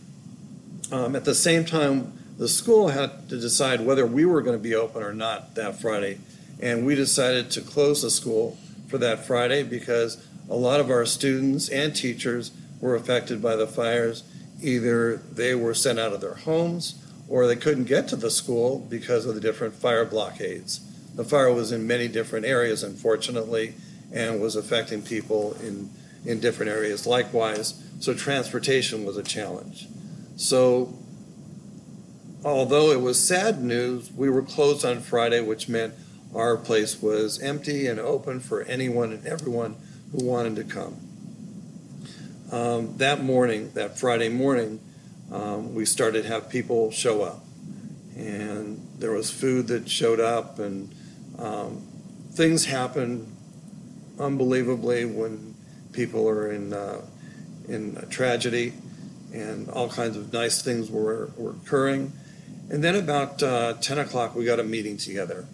Um, 0.91 1.15
at 1.15 1.25
the 1.25 1.35
same 1.35 1.65
time, 1.65 2.13
the 2.37 2.47
school 2.47 2.89
had 2.89 3.29
to 3.29 3.39
decide 3.39 3.81
whether 3.81 4.05
we 4.05 4.25
were 4.25 4.41
going 4.41 4.57
to 4.57 4.63
be 4.63 4.73
open 4.73 5.03
or 5.03 5.13
not 5.13 5.53
that 5.55 5.79
Friday. 5.79 6.19
And 6.59 6.85
we 6.85 6.95
decided 6.95 7.51
to 7.51 7.61
close 7.61 8.01
the 8.01 8.09
school 8.09 8.57
for 8.87 8.97
that 8.97 9.25
Friday 9.25 9.61
because 9.61 10.25
a 10.49 10.55
lot 10.55 10.79
of 10.79 10.89
our 10.89 11.05
students 11.05 11.69
and 11.69 11.95
teachers 11.95 12.51
were 12.81 12.95
affected 12.95 13.41
by 13.41 13.55
the 13.55 13.67
fires. 13.67 14.23
Either 14.61 15.17
they 15.17 15.53
were 15.53 15.73
sent 15.73 15.99
out 15.99 16.13
of 16.13 16.21
their 16.21 16.35
homes 16.35 16.95
or 17.29 17.47
they 17.47 17.55
couldn't 17.55 17.85
get 17.85 18.07
to 18.07 18.15
the 18.15 18.31
school 18.31 18.79
because 18.89 19.25
of 19.25 19.35
the 19.35 19.41
different 19.41 19.75
fire 19.75 20.05
blockades. 20.05 20.81
The 21.15 21.23
fire 21.23 21.53
was 21.53 21.71
in 21.71 21.85
many 21.85 22.07
different 22.07 22.45
areas, 22.45 22.83
unfortunately, 22.83 23.75
and 24.11 24.41
was 24.41 24.55
affecting 24.55 25.01
people 25.01 25.55
in, 25.61 25.89
in 26.25 26.39
different 26.39 26.71
areas 26.71 27.05
likewise. 27.05 27.81
So 27.99 28.13
transportation 28.13 29.05
was 29.05 29.17
a 29.17 29.23
challenge. 29.23 29.87
So 30.35 30.97
although 32.43 32.91
it 32.91 33.01
was 33.01 33.19
sad 33.19 33.61
news, 33.61 34.11
we 34.11 34.29
were 34.29 34.41
closed 34.41 34.85
on 34.85 34.99
Friday, 34.99 35.41
which 35.41 35.69
meant 35.69 35.93
our 36.35 36.57
place 36.57 37.01
was 37.01 37.39
empty 37.41 37.87
and 37.87 37.99
open 37.99 38.39
for 38.39 38.63
anyone 38.63 39.11
and 39.11 39.25
everyone 39.25 39.75
who 40.11 40.25
wanted 40.25 40.55
to 40.55 40.63
come. 40.63 40.95
Um, 42.51 42.97
that 42.97 43.23
morning, 43.23 43.71
that 43.73 43.97
Friday 43.97 44.29
morning, 44.29 44.79
um, 45.31 45.73
we 45.73 45.85
started 45.85 46.23
to 46.23 46.27
have 46.27 46.49
people 46.49 46.91
show 46.91 47.23
up. 47.23 47.43
And 48.15 48.85
there 48.99 49.11
was 49.11 49.31
food 49.31 49.67
that 49.67 49.89
showed 49.89 50.19
up, 50.19 50.59
and 50.59 50.93
um, 51.39 51.81
things 52.33 52.65
happen 52.65 53.35
unbelievably 54.19 55.05
when 55.05 55.55
people 55.91 56.27
are 56.27 56.51
in 56.51 56.73
uh, 56.73 57.01
in 57.67 57.95
tragedy, 58.09 58.73
and 59.33 59.69
all 59.69 59.89
kinds 59.89 60.17
of 60.17 60.31
nice 60.33 60.61
things 60.61 60.89
were, 60.89 61.31
were 61.37 61.51
occurring. 61.51 62.11
And 62.69 62.83
then 62.83 62.95
about 62.95 63.41
uh, 63.43 63.73
10 63.73 63.99
o'clock, 63.99 64.35
we 64.35 64.45
got 64.45 64.59
a 64.59 64.63
meeting 64.63 64.97
together. 64.97 65.45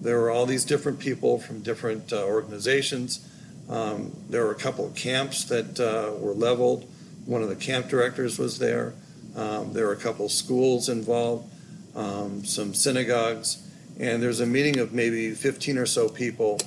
There 0.00 0.18
were 0.18 0.30
all 0.30 0.46
these 0.46 0.64
different 0.64 0.98
people 0.98 1.38
from 1.38 1.60
different 1.60 2.12
uh, 2.12 2.24
organizations. 2.24 3.28
Um, 3.68 4.12
there 4.28 4.44
were 4.44 4.50
a 4.50 4.56
couple 4.56 4.86
of 4.86 4.94
camps 4.94 5.44
that 5.44 5.78
uh, 5.78 6.18
were 6.18 6.34
leveled. 6.34 6.88
One 7.26 7.42
of 7.42 7.48
the 7.48 7.56
camp 7.56 7.88
directors 7.88 8.38
was 8.38 8.58
there. 8.58 8.94
Um, 9.36 9.72
there 9.72 9.86
were 9.86 9.92
a 9.92 9.96
couple 9.96 10.26
of 10.26 10.32
schools 10.32 10.88
involved, 10.88 11.48
um, 11.94 12.44
some 12.44 12.74
synagogues, 12.74 13.66
and 14.02 14.20
there's 14.20 14.40
a 14.40 14.46
meeting 14.46 14.80
of 14.80 14.92
maybe 14.92 15.30
15 15.30 15.78
or 15.78 15.86
so 15.86 16.08
people 16.08 16.58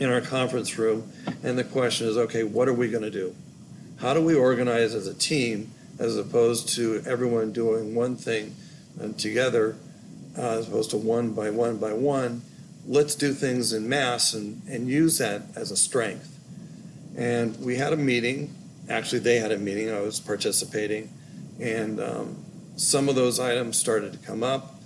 in 0.00 0.10
our 0.10 0.20
conference 0.20 0.76
room, 0.76 1.08
and 1.44 1.56
the 1.56 1.62
question 1.62 2.08
is, 2.08 2.16
okay, 2.16 2.42
what 2.42 2.66
are 2.66 2.74
we 2.74 2.90
going 2.90 3.04
to 3.04 3.12
do? 3.12 3.32
How 3.98 4.12
do 4.12 4.20
we 4.20 4.34
organize 4.34 4.92
as 4.92 5.06
a 5.06 5.14
team 5.14 5.70
as 6.00 6.16
opposed 6.16 6.68
to 6.70 7.00
everyone 7.06 7.52
doing 7.52 7.94
one 7.94 8.16
thing 8.16 8.56
and 8.98 9.16
together, 9.16 9.76
uh, 10.36 10.58
as 10.58 10.66
opposed 10.66 10.90
to 10.90 10.96
one 10.96 11.30
by 11.30 11.48
one 11.50 11.76
by 11.76 11.92
one? 11.92 12.42
Let's 12.88 13.14
do 13.14 13.34
things 13.34 13.72
in 13.72 13.88
mass 13.88 14.34
and, 14.34 14.60
and 14.68 14.88
use 14.88 15.18
that 15.18 15.42
as 15.54 15.70
a 15.70 15.76
strength. 15.76 16.40
And 17.16 17.56
we 17.60 17.76
had 17.76 17.92
a 17.92 17.96
meeting. 17.96 18.52
Actually, 18.88 19.20
they 19.20 19.36
had 19.36 19.52
a 19.52 19.58
meeting. 19.58 19.92
I 19.92 20.00
was 20.00 20.18
participating. 20.18 21.08
And 21.60 22.00
um, 22.00 22.44
some 22.74 23.08
of 23.08 23.14
those 23.14 23.38
items 23.38 23.78
started 23.78 24.12
to 24.12 24.18
come 24.18 24.42
up. 24.42 24.77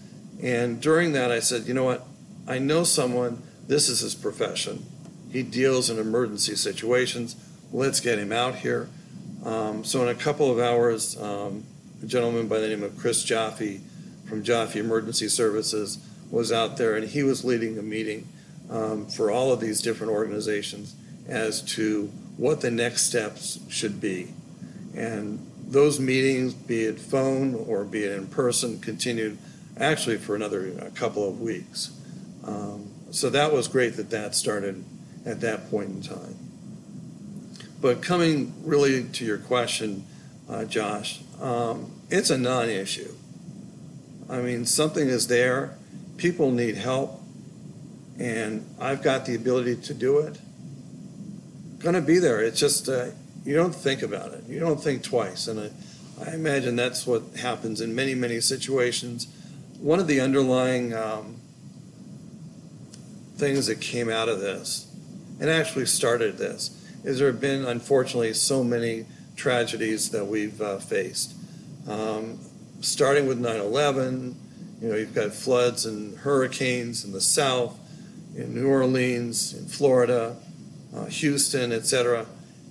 And 0.42 0.80
during 0.80 1.12
that, 1.12 1.30
I 1.30 1.38
said, 1.38 1.66
you 1.66 1.74
know 1.74 1.84
what? 1.84 2.04
I 2.48 2.58
know 2.58 2.82
someone, 2.82 3.42
this 3.68 3.88
is 3.88 4.00
his 4.00 4.14
profession. 4.14 4.84
He 5.30 5.42
deals 5.42 5.88
in 5.88 5.98
emergency 5.98 6.56
situations. 6.56 7.36
Let's 7.72 8.00
get 8.00 8.18
him 8.18 8.32
out 8.32 8.56
here. 8.56 8.88
Um, 9.44 9.84
so, 9.84 10.02
in 10.02 10.08
a 10.08 10.14
couple 10.14 10.50
of 10.50 10.58
hours, 10.58 11.20
um, 11.20 11.64
a 12.02 12.06
gentleman 12.06 12.48
by 12.48 12.58
the 12.58 12.68
name 12.68 12.82
of 12.82 12.96
Chris 12.98 13.24
Jaffe 13.24 13.80
from 14.28 14.42
Jaffe 14.42 14.78
Emergency 14.78 15.28
Services 15.28 15.98
was 16.30 16.52
out 16.52 16.76
there, 16.76 16.96
and 16.96 17.08
he 17.08 17.22
was 17.22 17.44
leading 17.44 17.78
a 17.78 17.82
meeting 17.82 18.28
um, 18.70 19.06
for 19.06 19.30
all 19.30 19.52
of 19.52 19.60
these 19.60 19.80
different 19.80 20.12
organizations 20.12 20.94
as 21.28 21.62
to 21.62 22.06
what 22.36 22.60
the 22.60 22.70
next 22.70 23.02
steps 23.02 23.60
should 23.68 24.00
be. 24.00 24.32
And 24.94 25.46
those 25.66 26.00
meetings, 26.00 26.54
be 26.54 26.84
it 26.84 26.98
phone 26.98 27.54
or 27.54 27.84
be 27.84 28.04
it 28.04 28.12
in 28.12 28.26
person, 28.26 28.80
continued 28.80 29.38
actually 29.78 30.18
for 30.18 30.34
another 30.34 30.72
a 30.78 30.90
couple 30.90 31.28
of 31.28 31.40
weeks. 31.40 31.90
Um, 32.44 32.90
so 33.10 33.30
that 33.30 33.52
was 33.52 33.68
great 33.68 33.96
that 33.96 34.10
that 34.10 34.34
started 34.34 34.84
at 35.24 35.40
that 35.40 35.70
point 35.70 35.90
in 35.90 36.02
time. 36.02 36.36
But 37.80 38.00
coming 38.00 38.54
really 38.64 39.04
to 39.04 39.24
your 39.24 39.38
question, 39.38 40.06
uh, 40.48 40.64
Josh, 40.64 41.20
um, 41.40 41.90
it's 42.10 42.30
a 42.30 42.38
non 42.38 42.68
issue. 42.68 43.12
I 44.30 44.40
mean, 44.40 44.64
something 44.64 45.08
is 45.08 45.26
there, 45.26 45.76
people 46.16 46.50
need 46.52 46.76
help, 46.76 47.20
and 48.18 48.66
I've 48.80 49.02
got 49.02 49.26
the 49.26 49.34
ability 49.34 49.76
to 49.76 49.94
do 49.94 50.18
it. 50.20 50.38
Going 51.80 51.94
to 51.94 52.00
be 52.00 52.18
there. 52.18 52.40
It's 52.40 52.58
just, 52.58 52.88
uh, 52.88 53.08
you 53.44 53.56
don't 53.56 53.74
think 53.74 54.02
about 54.02 54.32
it, 54.32 54.44
you 54.48 54.60
don't 54.60 54.82
think 54.82 55.02
twice. 55.02 55.48
And 55.48 55.60
I, 55.60 55.70
I 56.24 56.34
imagine 56.34 56.76
that's 56.76 57.06
what 57.06 57.22
happens 57.40 57.80
in 57.80 57.94
many, 57.94 58.14
many 58.14 58.40
situations. 58.40 59.26
One 59.82 59.98
of 59.98 60.06
the 60.06 60.20
underlying 60.20 60.94
um, 60.94 61.40
things 63.34 63.66
that 63.66 63.80
came 63.80 64.08
out 64.08 64.28
of 64.28 64.38
this 64.38 64.88
and 65.40 65.50
actually 65.50 65.86
started 65.86 66.38
this 66.38 66.70
is 67.02 67.18
there 67.18 67.26
have 67.26 67.40
been, 67.40 67.64
unfortunately, 67.64 68.32
so 68.32 68.62
many 68.62 69.06
tragedies 69.34 70.10
that 70.10 70.24
we've 70.24 70.62
uh, 70.62 70.78
faced. 70.78 71.34
Um, 71.88 72.38
starting 72.80 73.26
with 73.26 73.40
9 73.40 73.56
11, 73.56 74.36
you 74.80 74.88
know, 74.88 74.94
you've 74.94 75.16
got 75.16 75.32
floods 75.32 75.84
and 75.84 76.16
hurricanes 76.18 77.04
in 77.04 77.10
the 77.10 77.20
South, 77.20 77.76
in 78.36 78.54
New 78.54 78.68
Orleans, 78.68 79.52
in 79.52 79.66
Florida, 79.66 80.36
uh, 80.94 81.06
Houston, 81.06 81.72
etc. 81.72 82.26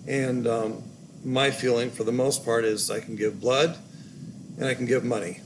And 0.08 0.48
um, 0.48 0.84
my 1.26 1.52
feeling, 1.52 1.92
for 1.92 2.06
the 2.06 2.14
most 2.14 2.46
part, 2.46 2.64
is 2.64 2.90
I 2.90 3.02
can 3.02 3.18
give 3.18 3.42
blood 3.42 3.78
and 4.56 4.66
I 4.66 4.76
can 4.76 4.86
give 4.86 5.04
money. 5.04 5.42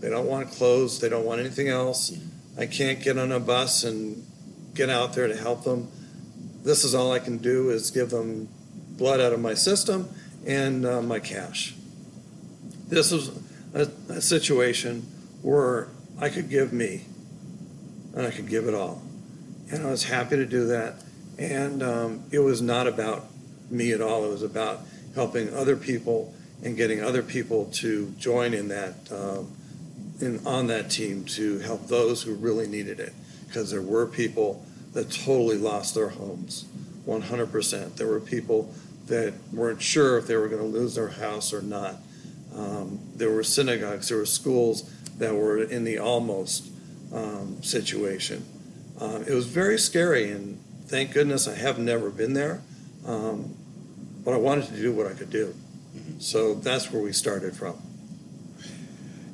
They 0.00 0.10
don't 0.10 0.26
want 0.26 0.50
clothes, 0.50 1.00
they 1.00 1.08
don't 1.08 1.24
want 1.24 1.40
anything 1.40 1.68
else. 1.68 2.16
I 2.58 2.66
can't 2.66 3.02
get 3.02 3.18
on 3.18 3.32
a 3.32 3.40
bus 3.40 3.84
and 3.84 4.24
get 4.74 4.90
out 4.90 5.14
there 5.14 5.26
to 5.26 5.36
help 5.36 5.64
them 5.64 5.88
this 6.66 6.82
is 6.82 6.96
all 6.96 7.12
I 7.12 7.20
can 7.20 7.38
do 7.38 7.70
is 7.70 7.92
give 7.92 8.10
them 8.10 8.48
blood 8.98 9.20
out 9.20 9.32
of 9.32 9.38
my 9.38 9.54
system 9.54 10.08
and 10.44 10.84
uh, 10.84 11.00
my 11.00 11.20
cash. 11.20 11.76
This 12.88 13.12
was 13.12 13.30
a, 13.72 13.88
a 14.08 14.20
situation 14.20 15.02
where 15.42 15.86
I 16.18 16.28
could 16.28 16.50
give 16.50 16.72
me 16.72 17.04
and 18.16 18.26
I 18.26 18.32
could 18.32 18.48
give 18.48 18.66
it 18.66 18.74
all. 18.74 19.00
And 19.70 19.86
I 19.86 19.90
was 19.92 20.02
happy 20.02 20.34
to 20.36 20.44
do 20.44 20.66
that. 20.66 21.04
And 21.38 21.84
um, 21.84 22.24
it 22.32 22.40
was 22.40 22.60
not 22.60 22.88
about 22.88 23.26
me 23.70 23.92
at 23.92 24.00
all. 24.00 24.24
It 24.24 24.30
was 24.30 24.42
about 24.42 24.80
helping 25.14 25.54
other 25.54 25.76
people 25.76 26.34
and 26.64 26.76
getting 26.76 27.00
other 27.00 27.22
people 27.22 27.66
to 27.74 28.10
join 28.18 28.54
in 28.54 28.68
that 28.68 28.94
um, 29.12 29.52
in, 30.20 30.44
on 30.46 30.66
that 30.68 30.90
team 30.90 31.24
to 31.24 31.58
help 31.60 31.86
those 31.88 32.22
who 32.22 32.34
really 32.34 32.66
needed 32.66 33.00
it. 33.00 33.12
Because 33.46 33.70
there 33.70 33.82
were 33.82 34.06
people 34.06 34.64
that 34.92 35.10
totally 35.10 35.58
lost 35.58 35.94
their 35.94 36.08
homes, 36.08 36.64
100%. 37.06 37.96
There 37.96 38.06
were 38.06 38.20
people 38.20 38.72
that 39.06 39.34
weren't 39.52 39.80
sure 39.80 40.18
if 40.18 40.26
they 40.26 40.36
were 40.36 40.48
going 40.48 40.62
to 40.62 40.68
lose 40.68 40.94
their 40.94 41.08
house 41.08 41.52
or 41.52 41.62
not. 41.62 41.96
Um, 42.54 42.98
there 43.14 43.30
were 43.30 43.44
synagogues, 43.44 44.08
there 44.08 44.18
were 44.18 44.26
schools 44.26 44.90
that 45.18 45.34
were 45.34 45.62
in 45.62 45.84
the 45.84 45.98
almost 45.98 46.70
um, 47.12 47.62
situation. 47.62 48.44
Um, 49.00 49.22
it 49.22 49.34
was 49.34 49.46
very 49.46 49.78
scary, 49.78 50.30
and 50.30 50.58
thank 50.86 51.12
goodness 51.12 51.46
I 51.46 51.54
have 51.54 51.78
never 51.78 52.10
been 52.10 52.32
there. 52.32 52.62
Um, 53.06 53.54
but 54.24 54.34
I 54.34 54.38
wanted 54.38 54.66
to 54.68 54.76
do 54.76 54.92
what 54.92 55.06
I 55.06 55.12
could 55.12 55.30
do. 55.30 55.54
Mm-hmm. 55.96 56.18
So 56.18 56.54
that's 56.54 56.90
where 56.90 57.02
we 57.02 57.12
started 57.12 57.54
from. 57.54 57.80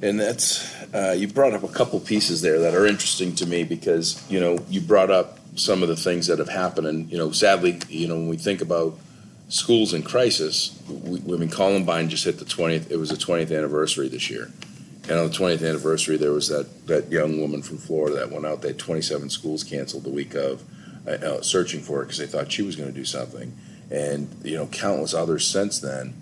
And 0.03 0.19
that's, 0.21 0.75
uh, 0.93 1.15
you 1.17 1.29
brought 1.29 1.55
up 1.55 1.63
a 1.63 1.69
couple 1.69 1.99
pieces 2.01 2.43
there 2.43 2.59
that 2.59 2.75
are 2.75 2.87
interesting 2.87 3.35
to 3.37 3.47
me 3.47 3.65
because, 3.65 4.23
you 4.29 4.41
know, 4.41 4.59
you 4.69 4.81
brought 4.81 5.11
up 5.11 5.39
some 5.57 5.83
of 5.83 5.89
the 5.89 5.97
things 5.97 6.27
that 6.27 6.39
have 6.41 6.49
happened. 6.49 6.87
And, 6.89 7.11
you 7.11 7.17
know, 7.17 7.31
sadly, 7.31 7.79
you 7.89 8.09
know, 8.09 8.17
when 8.17 8.29
we 8.29 8.37
think 8.37 8.61
about 8.61 8.99
schools 9.53 9.93
in 9.93 10.03
crisis. 10.03 10.81
We, 10.89 11.19
I 11.35 11.37
mean, 11.37 11.51
Columbine 11.51 12.09
just 12.09 12.25
hit 12.25 12.39
the 12.39 12.45
twentieth. 12.45 12.91
It 12.91 12.97
was 12.97 13.11
the 13.11 13.17
twentieth 13.17 13.53
anniversary 13.53 14.09
this 14.09 14.31
year, 14.31 14.51
and 15.09 15.19
on 15.19 15.29
the 15.29 15.33
twentieth 15.35 15.63
anniversary, 15.63 16.17
there 16.17 16.33
was 16.33 16.49
that 16.49 16.87
that 16.87 17.13
young 17.13 17.39
woman 17.41 17.63
from 17.63 17.77
Florida 17.77 18.17
that 18.17 18.31
went 18.31 18.47
out. 18.47 18.63
They 18.63 18.69
had 18.69 18.79
twenty-seven 18.79 19.31
schools 19.31 19.63
canceled 19.63 20.05
the 20.05 20.11
week 20.11 20.35
of, 20.35 20.63
uh, 21.07 21.11
uh, 21.11 21.43
searching 21.43 21.81
for 21.83 21.99
her 21.99 22.05
because 22.05 22.19
they 22.19 22.27
thought 22.27 22.51
she 22.51 22.63
was 22.63 22.77
going 22.77 22.89
to 22.89 22.99
do 22.99 23.05
something, 23.05 23.57
and 23.91 24.35
you 24.43 24.57
know, 24.57 24.67
countless 24.67 25.13
others 25.15 25.47
since 25.47 25.79
then. 25.79 26.15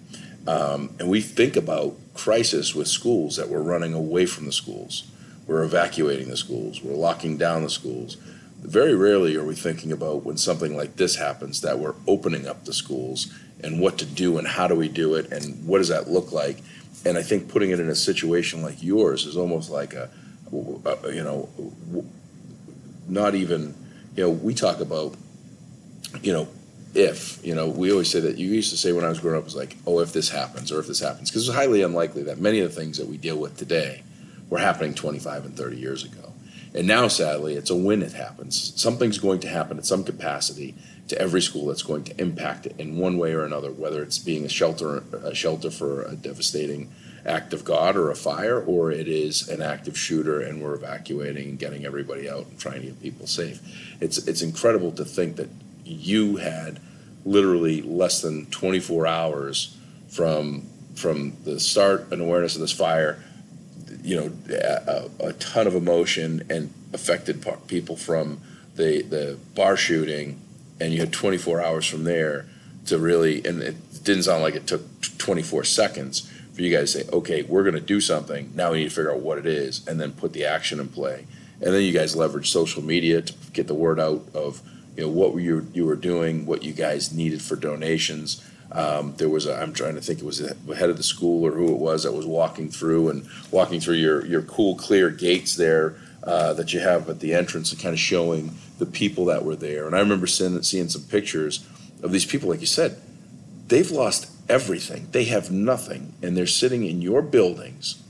Um, 0.47 0.91
and 0.99 1.09
we 1.09 1.21
think 1.21 1.55
about 1.55 1.95
crisis 2.21 2.75
with 2.75 2.87
schools 2.87 3.37
that 3.37 3.49
we're 3.49 3.63
running 3.63 3.95
away 3.95 4.27
from 4.27 4.45
the 4.45 4.53
schools. 4.53 5.11
We're 5.47 5.65
evacuating 5.65 6.29
the 6.29 6.37
schools. 6.37 6.83
We're 6.83 6.95
locking 6.95 7.39
down 7.39 7.63
the 7.63 7.71
schools. 7.71 8.19
Very 8.61 8.95
rarely 8.95 9.37
are 9.37 9.45
we 9.45 9.55
thinking 9.55 9.91
about 9.91 10.23
when 10.23 10.37
something 10.37 10.77
like 10.77 10.97
this 10.97 11.17
happens 11.17 11.63
that 11.63 11.79
we're 11.79 11.95
opening 12.07 12.47
up 12.47 12.67
the 12.67 12.75
schools 12.75 13.33
and 13.65 13.81
what 13.81 13.97
to 13.99 14.05
do 14.05 14.37
and 14.37 14.47
how 14.47 14.69
do 14.69 14.75
we 14.75 14.87
do 14.87 15.15
it 15.15 15.33
and 15.33 15.67
what 15.67 15.79
does 15.79 15.89
that 15.89 16.11
look 16.11 16.31
like. 16.31 16.59
And 17.07 17.17
I 17.17 17.23
think 17.23 17.49
putting 17.49 17.71
it 17.71 17.81
in 17.81 17.89
a 17.89 17.95
situation 17.95 18.61
like 18.61 18.83
yours 18.83 19.25
is 19.25 19.39
almost 19.39 19.71
like 19.71 19.95
a, 19.95 20.11
you 20.53 21.25
know, 21.25 21.49
not 23.09 23.35
even, 23.35 23.75
you 24.15 24.25
know, 24.25 24.31
we 24.31 24.53
talk 24.53 24.81
about, 24.81 25.15
you 26.21 26.35
know, 26.35 26.49
if, 26.95 27.45
you 27.45 27.55
know, 27.55 27.69
we 27.69 27.93
always 27.93 28.11
say 28.11 28.21
that 28.21 28.37
you 28.37 28.49
used 28.49 28.71
to 28.71 28.77
say 28.77 28.93
when 28.93 29.05
I 29.05 29.09
was 29.09 29.21
growing 29.21 29.39
up 29.39 29.45
was 29.45 29.57
like, 29.57 29.77
oh, 29.87 30.01
if 30.01 30.13
this 30.13 30.31
happens 30.31 30.73
or 30.73 30.81
if 30.81 30.87
this 30.87 31.01
happens, 31.01 31.31
because 31.31 31.49
it's 31.49 31.57
highly 31.57 31.83
unlikely 31.83 32.25
that 32.25 32.39
many 32.39 32.61
of 32.61 32.75
the 32.75 32.81
things 32.81 32.99
that 32.99 33.07
we 33.07 33.17
deal 33.17 33.37
with 33.37 33.57
today 33.57 34.03
were 34.49 34.59
happening 34.59 34.95
25 34.95 35.45
and 35.45 35.57
30 35.57 35.77
years 35.77 36.05
ago. 36.05 36.33
And 36.75 36.87
now, 36.87 37.09
sadly, 37.09 37.55
it's 37.55 37.71
a 37.71 37.75
when 37.75 38.03
it 38.03 38.13
happens. 38.13 38.73
Something's 38.81 39.19
going 39.19 39.41
to 39.41 39.49
happen 39.49 39.79
at 39.79 39.87
some 39.87 40.05
capacity 40.05 40.75
to 41.09 41.21
every 41.21 41.43
school 41.43 41.67
that's 41.67 41.83
going 41.83 42.05
to 42.05 42.21
impact 42.21 42.67
it 42.67 42.77
in 42.79 42.97
one 42.97 43.19
way 43.19 43.33
or 43.33 43.45
another, 43.45 43.73
whether 43.73 44.03
it's 44.03 44.19
being 44.19 44.45
a 44.45 44.49
shelter, 44.49 45.03
a 45.25 45.35
shelter 45.35 45.71
for 45.71 46.03
a 46.03 46.15
devastating 46.15 46.91
act 47.27 47.53
of 47.53 47.65
God 47.65 47.97
or 47.97 48.11
a 48.11 48.15
fire, 48.15 48.61
or 48.61 48.93
it 48.93 49.09
is 49.09 49.49
an 49.49 49.61
active 49.61 49.99
shooter 49.99 50.41
and 50.41 50.63
we're 50.63 50.75
evacuating 50.75 51.51
and 51.51 51.59
getting 51.59 51.85
everybody 51.85 52.31
out 52.31 52.47
and 52.47 52.59
trying 52.59 52.81
to 52.81 52.87
get 52.87 53.03
people 53.03 53.27
safe. 53.27 53.61
It's 54.01 54.19
it's 54.29 54.43
incredible 54.43 54.93
to 54.93 55.05
think 55.05 55.37
that 55.37 55.51
you 55.91 56.37
had 56.37 56.81
literally 57.25 57.83
less 57.83 58.23
than 58.23 58.47
24 58.47 59.07
hours 59.07 59.77
from 60.09 60.67
from 60.95 61.37
the 61.45 61.61
start 61.61 62.09
and 62.11 62.21
awareness 62.21 62.55
of 62.55 62.61
this 62.61 62.73
fire 62.73 63.23
you 64.03 64.17
know 64.17 64.33
a, 64.55 65.29
a, 65.29 65.33
ton 65.35 65.67
of 65.67 65.75
emotion 65.75 66.45
and 66.51 66.73
affected 66.93 67.45
people 67.67 67.97
from 67.97 68.41
the 68.77 69.03
the 69.03 69.39
bar 69.55 69.77
shooting, 69.77 70.41
and 70.81 70.93
you 70.93 71.01
had 71.01 71.13
24 71.13 71.61
hours 71.61 71.87
from 71.87 72.05
there 72.05 72.47
to 72.87 72.99
really, 72.99 73.45
and 73.45 73.63
it 73.63 74.05
didn't 74.05 74.25
sound 74.25 74.43
like 74.43 74.55
it 74.55 74.67
took 74.67 74.83
24 75.19 75.65
seconds 75.65 76.31
for 76.55 76.63
you 76.63 76.75
guys 76.75 76.93
to 76.93 77.01
say, 77.01 77.11
okay, 77.11 77.43
we're 77.43 77.63
going 77.63 77.75
to 77.75 77.81
do 77.81 78.01
something. 78.01 78.51
Now 78.55 78.73
we 78.73 78.79
need 78.79 78.89
to 78.89 78.95
figure 78.95 79.13
out 79.13 79.21
what 79.21 79.39
it 79.39 79.47
is, 79.47 79.87
and 79.87 80.01
then 80.01 80.13
put 80.13 80.33
the 80.33 80.45
action 80.45 80.81
in 80.81 80.89
play. 80.89 81.27
And 81.61 81.75
then 81.75 81.83
you 81.83 81.93
guys 81.93 82.17
leverage 82.17 82.51
social 82.51 82.83
media 82.83 83.21
to 83.21 83.35
get 83.53 83.67
the 83.67 83.75
word 83.75 84.01
out 84.01 84.25
of 84.35 84.63
you 84.97 85.05
know 85.05 85.09
what 85.09 85.35
you 85.37 85.67
you 85.73 85.87
were 85.87 85.97
doing, 85.97 86.47
what 86.47 86.63
you 86.63 86.73
guys 86.73 87.13
needed 87.13 87.43
for 87.43 87.57
donations. 87.57 88.45
Um, 88.73 89.15
there 89.17 89.29
was 89.29 89.49
I'm 89.49 89.73
trying 89.73 89.95
to 89.97 90.01
think 90.01 90.21
it 90.21 90.25
was 90.25 90.39
the 90.39 90.77
head 90.77 90.91
of 90.91 90.97
the 90.97 91.03
school 91.03 91.45
or 91.45 91.53
who 91.53 91.73
it 91.73 91.79
was 91.79 92.05
that 92.05 92.13
was 92.13 92.27
walking 92.27 92.71
through 92.71 93.09
and 93.09 93.29
walking 93.51 93.81
through 93.81 93.97
your, 93.97 94.25
your 94.27 94.43
cool, 94.43 94.77
clear 94.77 95.11
gates 95.11 95.57
there 95.57 95.97
uh, 96.23 96.53
that 96.55 96.73
you 96.73 96.81
have 96.81 97.09
at 97.09 97.21
the 97.21 97.35
entrance 97.35 97.73
and 97.73 97.81
kind 97.81 97.93
of 97.93 97.99
showing 97.99 98.55
the 98.79 98.87
people 98.87 99.25
that 99.27 99.45
were 99.45 99.57
there. 99.57 99.87
And 99.87 99.97
I 99.97 100.01
remember 100.01 100.27
seeing, 100.27 100.63
seeing 100.63 100.89
some 100.89 101.03
pictures 101.03 101.67
of 102.03 102.13
these 102.13 102.25
people, 102.25 102.49
like 102.49 102.61
you 102.61 102.67
said, 102.67 102.97
they've 103.67 103.91
lost 103.91 104.31
everything. 104.49 105.09
They 105.13 105.25
have 105.25 105.51
nothing. 105.51 106.15
And 106.23 106.37
they're 106.37 106.47
sitting 106.47 106.85
in 106.85 107.03
your 107.03 107.23
buildings, 107.23 108.03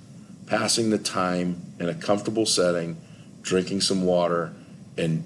passing 0.46 0.90
the 0.90 0.98
time 0.98 1.62
in 1.78 1.88
a 1.88 1.94
comfortable 1.94 2.46
setting, 2.46 2.96
drinking 3.42 3.80
some 3.80 4.04
water, 4.04 4.52
and 4.98 5.24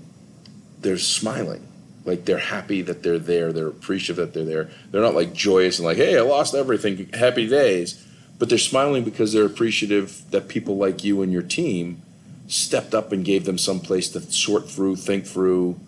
they're 0.84 0.98
smiling 0.98 1.66
like 2.04 2.24
they're 2.24 2.38
happy 2.38 2.82
that 2.82 3.02
they're 3.02 3.18
there. 3.18 3.52
They're 3.52 3.68
appreciative 3.68 4.16
that 4.16 4.34
they're 4.34 4.44
there. 4.44 4.70
They're 4.90 5.00
not 5.00 5.14
like 5.14 5.32
joyous 5.32 5.78
and 5.78 5.86
like, 5.86 5.96
hey, 5.96 6.18
I 6.18 6.20
lost 6.20 6.54
everything. 6.54 7.08
Happy 7.14 7.48
days. 7.48 8.04
But 8.38 8.48
they're 8.48 8.58
smiling 8.58 9.04
because 9.04 9.32
they're 9.32 9.46
appreciative 9.46 10.30
that 10.30 10.48
people 10.48 10.76
like 10.76 11.02
you 11.04 11.22
and 11.22 11.32
your 11.32 11.42
team 11.42 12.02
stepped 12.46 12.94
up 12.94 13.10
and 13.10 13.24
gave 13.24 13.46
them 13.46 13.56
some 13.56 13.80
place 13.80 14.10
to 14.10 14.20
sort 14.20 14.68
through, 14.68 14.96
think 14.96 15.24
through, 15.24 15.78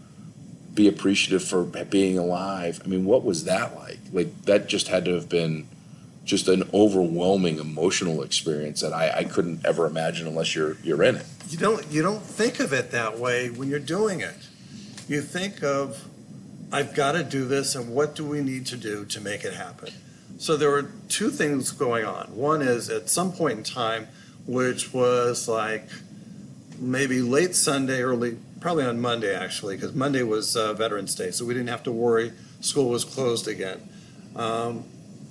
be 0.72 0.88
appreciative 0.88 1.44
for 1.44 1.64
being 1.64 2.18
alive. 2.18 2.80
I 2.84 2.88
mean, 2.88 3.04
what 3.04 3.24
was 3.24 3.44
that 3.44 3.76
like? 3.76 3.98
Like 4.12 4.44
that 4.44 4.68
just 4.68 4.88
had 4.88 5.04
to 5.06 5.14
have 5.14 5.28
been 5.28 5.66
just 6.24 6.48
an 6.48 6.68
overwhelming 6.72 7.58
emotional 7.58 8.22
experience 8.22 8.80
that 8.80 8.92
I, 8.92 9.18
I 9.18 9.24
couldn't 9.24 9.66
ever 9.66 9.86
imagine 9.86 10.26
unless 10.26 10.54
you're 10.54 10.76
you're 10.82 11.02
in 11.02 11.16
it. 11.16 11.26
You 11.48 11.58
don't 11.58 11.86
you 11.90 12.02
don't 12.02 12.22
think 12.22 12.58
of 12.58 12.72
it 12.72 12.90
that 12.92 13.18
way 13.18 13.50
when 13.50 13.68
you're 13.68 13.78
doing 13.78 14.20
it 14.20 14.34
you 15.08 15.22
think 15.22 15.62
of, 15.62 16.04
I've 16.72 16.94
got 16.94 17.12
to 17.12 17.22
do 17.22 17.44
this, 17.44 17.74
and 17.74 17.94
what 17.94 18.14
do 18.14 18.24
we 18.24 18.40
need 18.40 18.66
to 18.66 18.76
do 18.76 19.04
to 19.06 19.20
make 19.20 19.44
it 19.44 19.54
happen? 19.54 19.92
So 20.38 20.56
there 20.56 20.70
were 20.70 20.90
two 21.08 21.30
things 21.30 21.70
going 21.70 22.04
on. 22.04 22.36
One 22.36 22.60
is 22.60 22.90
at 22.90 23.08
some 23.08 23.32
point 23.32 23.58
in 23.58 23.64
time, 23.64 24.08
which 24.46 24.92
was 24.92 25.48
like 25.48 25.88
maybe 26.78 27.22
late 27.22 27.54
Sunday, 27.54 28.02
early, 28.02 28.36
probably 28.60 28.84
on 28.84 29.00
Monday 29.00 29.34
actually, 29.34 29.76
because 29.76 29.94
Monday 29.94 30.22
was 30.22 30.56
uh, 30.56 30.74
Veterans 30.74 31.14
Day, 31.14 31.30
so 31.30 31.44
we 31.44 31.54
didn't 31.54 31.68
have 31.68 31.82
to 31.84 31.92
worry. 31.92 32.32
School 32.60 32.90
was 32.90 33.04
closed 33.04 33.48
again. 33.48 33.88
Um, 34.34 34.84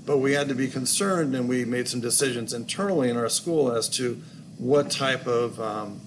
but 0.05 0.17
we 0.19 0.33
had 0.33 0.47
to 0.49 0.55
be 0.55 0.67
concerned, 0.67 1.35
and 1.35 1.49
we 1.49 1.65
made 1.65 1.87
some 1.87 1.99
decisions 1.99 2.53
internally 2.53 3.09
in 3.09 3.17
our 3.17 3.29
school 3.29 3.71
as 3.71 3.89
to 3.89 4.21
what 4.57 4.89
type 4.89 5.27
of, 5.27 5.59
um, 5.59 5.99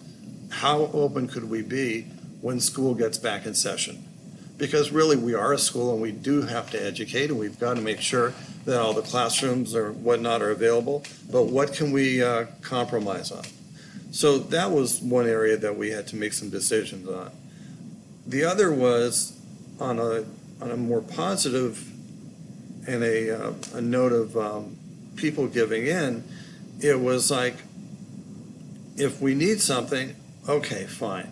how 0.50 0.90
open 0.92 1.28
could 1.28 1.48
we 1.50 1.62
be 1.62 2.06
when 2.40 2.60
school 2.60 2.94
gets 2.94 3.18
back 3.18 3.46
in 3.46 3.54
session. 3.54 4.04
Because 4.56 4.90
really, 4.90 5.16
we 5.16 5.34
are 5.34 5.52
a 5.52 5.58
school 5.58 5.92
and 5.92 6.02
we 6.02 6.10
do 6.10 6.42
have 6.42 6.70
to 6.70 6.84
educate, 6.84 7.30
and 7.30 7.38
we've 7.38 7.58
got 7.58 7.74
to 7.74 7.80
make 7.80 8.00
sure 8.00 8.34
that 8.64 8.80
all 8.80 8.92
the 8.92 9.02
classrooms 9.02 9.74
or 9.74 9.92
whatnot 9.92 10.42
are 10.42 10.50
available. 10.50 11.04
But 11.30 11.44
what 11.44 11.72
can 11.72 11.92
we 11.92 12.22
uh, 12.22 12.46
compromise 12.60 13.30
on? 13.30 13.44
So 14.10 14.38
that 14.38 14.70
was 14.70 15.00
one 15.00 15.26
area 15.26 15.56
that 15.56 15.76
we 15.76 15.90
had 15.90 16.06
to 16.08 16.16
make 16.16 16.32
some 16.32 16.50
decisions 16.50 17.08
on. 17.08 17.30
The 18.26 18.44
other 18.44 18.72
was 18.72 19.38
on 19.80 19.98
a 19.98 20.24
on 20.60 20.70
a 20.72 20.76
more 20.76 21.00
positive 21.00 21.88
and 22.88 23.04
a, 23.04 23.48
uh, 23.48 23.52
a 23.74 23.80
note 23.80 24.12
of 24.12 24.36
um, 24.36 24.76
people 25.16 25.46
giving 25.46 25.86
in. 25.86 26.24
It 26.80 26.98
was 26.98 27.30
like, 27.30 27.54
if 28.96 29.20
we 29.20 29.34
need 29.34 29.60
something, 29.60 30.16
okay, 30.48 30.84
fine. 30.84 31.30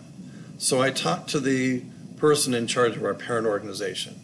So 0.57 0.81
I 0.81 0.89
talked 0.89 1.29
to 1.29 1.39
the 1.39 1.83
person 2.17 2.53
in 2.53 2.65
charge 2.65 2.95
of 2.97 3.03
our 3.03 3.13
parent 3.13 3.45
organization, 3.45 4.19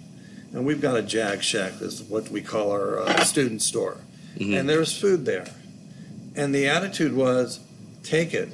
and 0.51 0.65
we've 0.65 0.81
got 0.81 0.97
a 0.97 1.03
Jag 1.03 1.43
Shack, 1.43 1.81
is 1.81 2.01
what 2.01 2.29
we 2.29 2.41
call 2.41 2.71
our 2.71 2.99
uh, 2.99 3.23
student 3.23 3.61
store, 3.61 3.97
mm-hmm. 4.35 4.53
and 4.53 4.67
there's 4.67 4.97
food 4.99 5.25
there. 5.25 5.45
And 6.35 6.53
the 6.53 6.67
attitude 6.67 7.13
was, 7.13 7.59
take 8.01 8.33
it, 8.33 8.49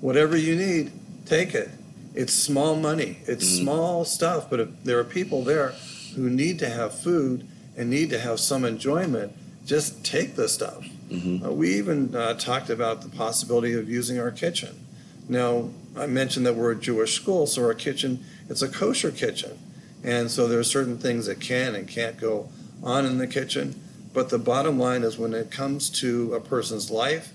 whatever 0.00 0.36
you 0.36 0.56
need, 0.56 0.92
take 1.24 1.54
it. 1.54 1.70
It's 2.14 2.34
small 2.34 2.76
money, 2.76 3.18
it's 3.26 3.44
mm-hmm. 3.46 3.62
small 3.64 4.04
stuff, 4.04 4.50
but 4.50 4.60
if 4.60 4.84
there 4.84 4.98
are 4.98 5.04
people 5.04 5.42
there 5.42 5.74
who 6.14 6.28
need 6.28 6.58
to 6.58 6.68
have 6.68 6.98
food 6.98 7.46
and 7.76 7.88
need 7.88 8.10
to 8.10 8.18
have 8.18 8.40
some 8.40 8.64
enjoyment, 8.64 9.32
just 9.64 10.04
take 10.04 10.36
the 10.36 10.48
stuff. 10.48 10.84
Mm-hmm. 11.08 11.46
Uh, 11.46 11.50
we 11.50 11.74
even 11.74 12.14
uh, 12.14 12.34
talked 12.34 12.70
about 12.70 13.02
the 13.02 13.08
possibility 13.08 13.72
of 13.72 13.88
using 13.88 14.18
our 14.18 14.30
kitchen. 14.30 14.86
Now, 15.28 15.70
I 15.96 16.06
mentioned 16.06 16.46
that 16.46 16.54
we're 16.54 16.72
a 16.72 16.76
Jewish 16.76 17.14
school, 17.14 17.46
so 17.46 17.62
our 17.62 17.74
kitchen, 17.74 18.24
it's 18.48 18.62
a 18.62 18.68
kosher 18.68 19.10
kitchen. 19.10 19.58
And 20.04 20.30
so 20.30 20.46
there 20.46 20.58
are 20.58 20.64
certain 20.64 20.98
things 20.98 21.26
that 21.26 21.40
can 21.40 21.74
and 21.74 21.88
can't 21.88 22.18
go 22.18 22.48
on 22.82 23.06
in 23.06 23.18
the 23.18 23.26
kitchen. 23.26 23.80
But 24.12 24.28
the 24.28 24.38
bottom 24.38 24.78
line 24.78 25.02
is 25.02 25.18
when 25.18 25.34
it 25.34 25.50
comes 25.50 25.90
to 26.00 26.34
a 26.34 26.40
person's 26.40 26.90
life 26.90 27.32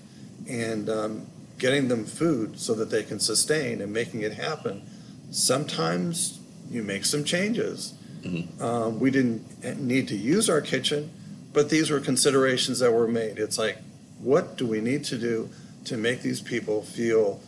and 0.48 0.88
um, 0.88 1.26
getting 1.58 1.88
them 1.88 2.04
food 2.04 2.58
so 2.58 2.74
that 2.74 2.90
they 2.90 3.02
can 3.02 3.20
sustain 3.20 3.80
and 3.80 3.92
making 3.92 4.22
it 4.22 4.34
happen, 4.34 4.82
sometimes 5.30 6.40
you 6.70 6.82
make 6.82 7.04
some 7.04 7.24
changes. 7.24 7.94
Mm-hmm. 8.22 8.62
Um, 8.62 9.00
we 9.00 9.10
didn't 9.10 9.80
need 9.80 10.08
to 10.08 10.16
use 10.16 10.48
our 10.48 10.60
kitchen, 10.60 11.10
but 11.52 11.68
these 11.68 11.90
were 11.90 12.00
considerations 12.00 12.78
that 12.78 12.92
were 12.92 13.08
made. 13.08 13.38
It's 13.38 13.58
like, 13.58 13.78
what 14.18 14.56
do 14.56 14.66
we 14.66 14.80
need 14.80 15.04
to 15.04 15.18
do 15.18 15.50
to 15.84 15.96
make 15.96 16.22
these 16.22 16.40
people 16.40 16.82
feel 16.82 17.40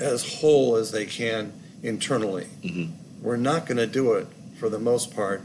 as 0.00 0.40
whole 0.40 0.76
as 0.76 0.90
they 0.92 1.06
can 1.06 1.52
internally. 1.82 2.46
Mm-hmm. 2.62 3.22
We're 3.22 3.36
not 3.36 3.66
going 3.66 3.78
to 3.78 3.86
do 3.86 4.12
it 4.14 4.26
for 4.58 4.68
the 4.68 4.78
most 4.78 5.14
part 5.14 5.42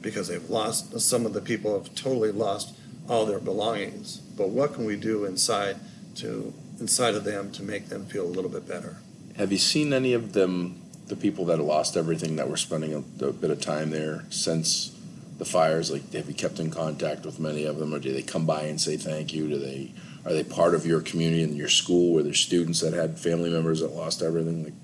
because 0.00 0.28
they've 0.28 0.48
lost, 0.48 0.98
some 1.00 1.26
of 1.26 1.32
the 1.32 1.40
people 1.40 1.76
have 1.76 1.94
totally 1.94 2.30
lost 2.30 2.74
all 3.08 3.26
their 3.26 3.40
belongings. 3.40 4.18
But 4.18 4.50
what 4.50 4.74
can 4.74 4.84
we 4.84 4.96
do 4.96 5.24
inside 5.24 5.76
to 6.16 6.52
inside 6.80 7.14
of 7.14 7.24
them 7.24 7.50
to 7.52 7.62
make 7.62 7.88
them 7.88 8.06
feel 8.06 8.24
a 8.24 8.28
little 8.28 8.50
bit 8.50 8.66
better? 8.66 8.98
Have 9.36 9.52
you 9.52 9.58
seen 9.58 9.92
any 9.92 10.12
of 10.12 10.32
them, 10.32 10.80
the 11.06 11.16
people 11.16 11.44
that 11.46 11.58
lost 11.58 11.96
everything 11.96 12.36
that 12.36 12.48
were 12.48 12.56
spending 12.56 12.94
a, 12.94 12.98
a 13.24 13.32
bit 13.32 13.50
of 13.50 13.60
time 13.60 13.90
there 13.90 14.24
since 14.30 14.96
the 15.38 15.44
fires? 15.44 15.90
Like, 15.90 16.12
have 16.12 16.28
you 16.28 16.34
kept 16.34 16.58
in 16.58 16.70
contact 16.70 17.24
with 17.24 17.40
many 17.40 17.64
of 17.64 17.78
them, 17.78 17.94
or 17.94 17.98
do 17.98 18.12
they 18.12 18.22
come 18.22 18.46
by 18.46 18.62
and 18.62 18.80
say 18.80 18.96
thank 18.96 19.32
you? 19.32 19.48
Do 19.48 19.58
they 19.58 19.92
are 20.28 20.34
they 20.34 20.44
part 20.44 20.74
of 20.74 20.84
your 20.84 21.00
community 21.00 21.42
and 21.42 21.56
your 21.56 21.68
school 21.70 22.12
Were 22.12 22.22
there 22.22 22.34
students 22.34 22.80
that 22.80 22.92
had 22.92 23.18
family 23.18 23.48
members 23.50 23.80
that 23.80 23.92
lost 23.92 24.20
everything? 24.22 24.64
Like, 24.64 24.74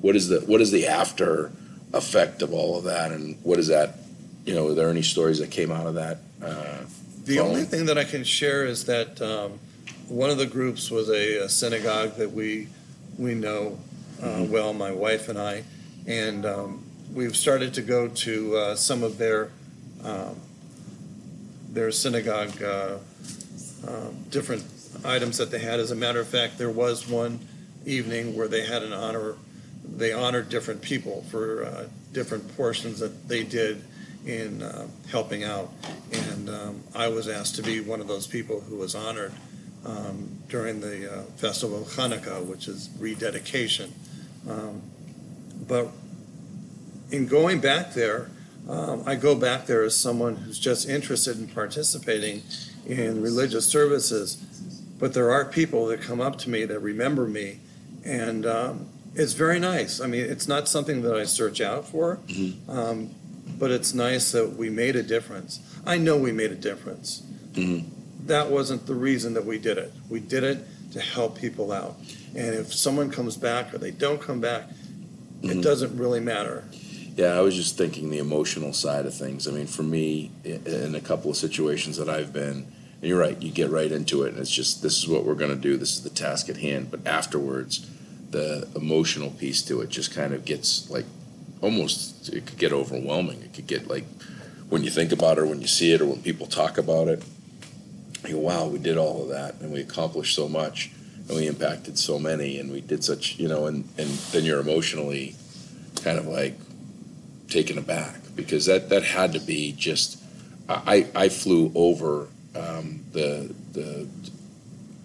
what 0.00 0.16
is 0.16 0.28
the 0.28 0.40
what 0.40 0.60
is 0.62 0.70
the 0.70 0.86
after 0.86 1.52
effect 1.92 2.40
of 2.42 2.52
all 2.52 2.78
of 2.78 2.84
that, 2.84 3.12
and 3.12 3.36
what 3.42 3.58
is 3.58 3.68
that? 3.68 3.96
You 4.46 4.54
know, 4.54 4.68
are 4.68 4.74
there 4.74 4.88
any 4.88 5.02
stories 5.02 5.38
that 5.40 5.50
came 5.50 5.70
out 5.70 5.86
of 5.86 5.94
that? 5.94 6.18
Uh, 6.42 6.84
The 7.24 7.40
only 7.40 7.64
thing 7.64 7.86
that 7.86 7.98
I 7.98 8.04
can 8.04 8.24
share 8.24 8.64
is 8.64 8.84
that 8.84 9.20
um, 9.20 9.58
one 10.08 10.30
of 10.30 10.38
the 10.38 10.46
groups 10.46 10.90
was 10.90 11.08
a, 11.10 11.44
a 11.44 11.48
synagogue 11.48 12.16
that 12.16 12.32
we 12.32 12.68
we 13.18 13.34
know 13.34 13.78
uh, 14.22 14.26
Mhm. 14.26 14.48
well, 14.50 14.72
my 14.72 14.92
wife 14.92 15.28
and 15.28 15.38
I, 15.38 15.64
and 16.06 16.46
um, 16.46 16.84
we've 17.12 17.36
started 17.36 17.74
to 17.74 17.82
go 17.82 18.08
to 18.08 18.56
uh, 18.56 18.74
some 18.76 19.02
of 19.02 19.18
their 19.18 19.50
um, 20.04 20.36
their 21.70 21.90
synagogue 21.92 22.62
uh, 22.62 22.96
um, 23.86 24.16
different 24.30 24.62
items 25.04 25.38
that 25.38 25.50
they 25.50 25.58
had. 25.58 25.80
As 25.80 25.90
a 25.90 25.96
matter 25.96 26.20
of 26.20 26.28
fact, 26.28 26.58
there 26.58 26.70
was 26.70 27.08
one 27.08 27.40
evening 27.84 28.36
where 28.36 28.48
they 28.48 28.64
had 28.66 28.82
an 28.82 28.92
honor. 28.92 29.34
They 29.84 30.12
honored 30.12 30.48
different 30.48 30.82
people 30.82 31.24
for 31.30 31.64
uh, 31.64 31.86
different 32.12 32.56
portions 32.56 32.98
that 33.00 33.28
they 33.28 33.44
did 33.44 33.84
in 34.24 34.62
uh, 34.62 34.88
helping 35.08 35.44
out 35.44 35.70
and 36.12 36.48
um, 36.48 36.82
I 36.94 37.08
was 37.08 37.28
asked 37.28 37.56
to 37.56 37.62
be 37.62 37.80
one 37.80 38.00
of 38.00 38.08
those 38.08 38.26
people 38.26 38.60
who 38.60 38.76
was 38.76 38.94
honored 38.94 39.32
um, 39.84 40.28
during 40.48 40.80
the 40.80 41.12
uh, 41.12 41.22
festival 41.36 41.82
of 41.82 41.88
Hanukkah, 41.88 42.44
which 42.44 42.68
is 42.68 42.90
rededication. 42.98 43.92
Um, 44.48 44.82
but 45.66 45.88
in 47.10 47.26
going 47.26 47.60
back 47.60 47.94
there, 47.94 48.30
um, 48.68 49.02
I 49.06 49.14
go 49.14 49.34
back 49.34 49.66
there 49.66 49.82
as 49.82 49.96
someone 49.96 50.36
who's 50.36 50.58
just 50.58 50.88
interested 50.88 51.38
in 51.38 51.48
participating 51.48 52.42
in 52.86 53.22
religious 53.22 53.66
services. 53.66 54.44
But 54.98 55.12
there 55.14 55.30
are 55.30 55.44
people 55.44 55.86
that 55.86 56.00
come 56.00 56.20
up 56.20 56.38
to 56.38 56.50
me 56.50 56.64
that 56.64 56.78
remember 56.80 57.26
me, 57.26 57.60
and 58.04 58.46
um, 58.46 58.86
it's 59.14 59.34
very 59.34 59.58
nice. 59.58 60.00
I 60.00 60.06
mean, 60.06 60.22
it's 60.22 60.48
not 60.48 60.68
something 60.68 61.02
that 61.02 61.14
I 61.14 61.24
search 61.24 61.60
out 61.60 61.88
for, 61.88 62.18
Mhm. 62.28 62.54
um, 62.68 63.10
but 63.58 63.70
it's 63.70 63.94
nice 63.94 64.32
that 64.32 64.56
we 64.56 64.70
made 64.70 64.96
a 64.96 65.02
difference. 65.02 65.60
I 65.86 65.98
know 65.98 66.16
we 66.16 66.32
made 66.32 66.50
a 66.50 66.56
difference. 66.56 67.22
Mhm. 67.54 67.84
That 68.26 68.50
wasn't 68.50 68.86
the 68.86 68.94
reason 68.94 69.34
that 69.34 69.44
we 69.46 69.58
did 69.58 69.78
it. 69.78 69.92
We 70.08 70.20
did 70.20 70.44
it 70.44 70.58
to 70.92 71.00
help 71.00 71.38
people 71.38 71.72
out. 71.72 71.96
And 72.34 72.54
if 72.54 72.72
someone 72.74 73.10
comes 73.10 73.36
back 73.36 73.72
or 73.74 73.78
they 73.78 73.90
don't 73.90 74.20
come 74.20 74.40
back, 74.40 74.70
Mhm. 75.42 75.50
it 75.58 75.62
doesn't 75.62 75.96
really 75.96 76.20
matter. 76.20 76.64
Yeah, 77.16 77.38
I 77.38 77.40
was 77.40 77.54
just 77.54 77.78
thinking 77.78 78.10
the 78.10 78.18
emotional 78.18 78.72
side 78.72 79.06
of 79.06 79.14
things. 79.14 79.46
I 79.48 79.50
mean, 79.52 79.66
for 79.66 79.82
me, 79.82 80.30
in 80.44 80.94
a 80.94 81.00
couple 81.00 81.30
of 81.30 81.36
situations 81.36 81.96
that 81.96 82.08
I've 82.10 82.32
been, 82.32 82.66
you're 83.06 83.18
right, 83.18 83.40
you 83.40 83.50
get 83.50 83.70
right 83.70 83.90
into 83.90 84.22
it, 84.22 84.32
and 84.32 84.38
it's 84.38 84.50
just 84.50 84.82
this 84.82 84.98
is 84.98 85.08
what 85.08 85.24
we're 85.24 85.34
going 85.34 85.50
to 85.50 85.60
do. 85.60 85.76
This 85.76 85.96
is 85.96 86.02
the 86.02 86.10
task 86.10 86.48
at 86.48 86.58
hand. 86.58 86.90
But 86.90 87.06
afterwards, 87.06 87.88
the 88.30 88.68
emotional 88.74 89.30
piece 89.30 89.62
to 89.62 89.80
it 89.80 89.88
just 89.88 90.14
kind 90.14 90.32
of 90.32 90.44
gets 90.44 90.90
like 90.90 91.04
almost 91.60 92.28
it 92.30 92.46
could 92.46 92.58
get 92.58 92.72
overwhelming. 92.72 93.42
It 93.42 93.54
could 93.54 93.66
get 93.66 93.88
like 93.88 94.04
when 94.68 94.82
you 94.82 94.90
think 94.90 95.12
about 95.12 95.38
it, 95.38 95.42
or 95.42 95.46
when 95.46 95.60
you 95.60 95.66
see 95.66 95.92
it, 95.92 96.00
or 96.00 96.06
when 96.06 96.22
people 96.22 96.46
talk 96.46 96.78
about 96.78 97.08
it. 97.08 97.22
You 98.26 98.34
go, 98.34 98.40
wow, 98.40 98.66
we 98.66 98.78
did 98.78 98.96
all 98.96 99.22
of 99.22 99.28
that, 99.28 99.60
and 99.60 99.72
we 99.72 99.80
accomplished 99.80 100.34
so 100.34 100.48
much, 100.48 100.90
and 101.28 101.36
we 101.36 101.46
impacted 101.46 101.98
so 101.98 102.18
many, 102.18 102.58
and 102.58 102.72
we 102.72 102.80
did 102.80 103.04
such, 103.04 103.38
you 103.38 103.46
know, 103.46 103.66
and 103.66 103.88
and 103.98 104.08
then 104.32 104.44
you're 104.44 104.60
emotionally 104.60 105.36
kind 106.02 106.18
of 106.18 106.26
like 106.26 106.54
taken 107.48 107.78
aback 107.78 108.16
because 108.34 108.66
that 108.66 108.88
that 108.88 109.02
had 109.02 109.32
to 109.32 109.40
be 109.40 109.72
just 109.72 110.22
I 110.68 111.06
I 111.14 111.28
flew 111.28 111.70
over 111.74 112.28
um, 112.56 113.04
the 113.12 113.54
the 113.72 114.08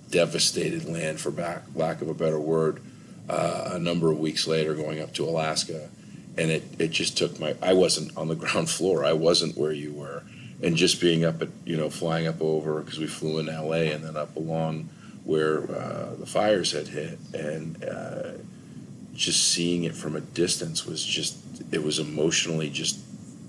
devastated 0.09 0.85
land 0.85 1.19
for 1.19 1.31
back 1.31 1.63
lack 1.75 2.01
of 2.01 2.09
a 2.09 2.13
better 2.13 2.39
word 2.39 2.81
uh, 3.29 3.71
a 3.73 3.79
number 3.79 4.11
of 4.11 4.19
weeks 4.19 4.45
later 4.47 4.75
going 4.75 4.99
up 4.99 5.13
to 5.13 5.25
Alaska. 5.25 5.89
And 6.37 6.51
it 6.51 6.63
it 6.79 6.91
just 6.91 7.17
took 7.17 7.39
my 7.39 7.55
I 7.61 7.73
wasn't 7.73 8.15
on 8.17 8.27
the 8.27 8.35
ground 8.43 8.69
floor. 8.69 9.05
I 9.05 9.13
wasn't 9.13 9.57
where 9.57 9.71
you 9.71 9.93
were. 9.93 10.23
And 10.63 10.75
just 10.75 11.01
being 11.01 11.25
up 11.25 11.41
at 11.41 11.49
you 11.65 11.77
know 11.77 11.89
flying 11.89 12.27
up 12.27 12.41
over 12.41 12.81
because 12.81 12.99
we 12.99 13.07
flew 13.07 13.39
in 13.39 13.47
LA 13.47 13.91
and 13.93 14.03
then 14.03 14.15
up 14.15 14.35
along 14.35 14.89
where 15.23 15.63
uh, 15.71 16.15
the 16.17 16.25
fires 16.25 16.71
had 16.71 16.87
hit. 16.87 17.17
And 17.33 17.83
uh, 17.83 18.31
just 19.13 19.51
seeing 19.51 19.83
it 19.83 19.95
from 19.95 20.15
a 20.15 20.21
distance 20.21 20.85
was 20.85 21.03
just 21.03 21.37
it 21.71 21.83
was 21.83 21.99
emotionally 21.99 22.69
just 22.69 22.99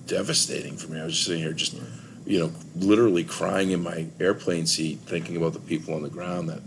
devastating 0.06 0.76
for 0.76 0.90
me. 0.90 1.00
I 1.00 1.04
was 1.04 1.14
just 1.14 1.26
sitting 1.26 1.42
here 1.42 1.52
just 1.52 1.76
you 2.26 2.38
know 2.38 2.52
literally 2.76 3.24
crying 3.24 3.70
in 3.70 3.82
my 3.82 4.06
airplane 4.20 4.66
seat 4.66 4.98
thinking 5.00 5.36
about 5.36 5.52
the 5.52 5.58
people 5.60 5.94
on 5.94 6.02
the 6.02 6.10
ground 6.10 6.48
that 6.48 6.62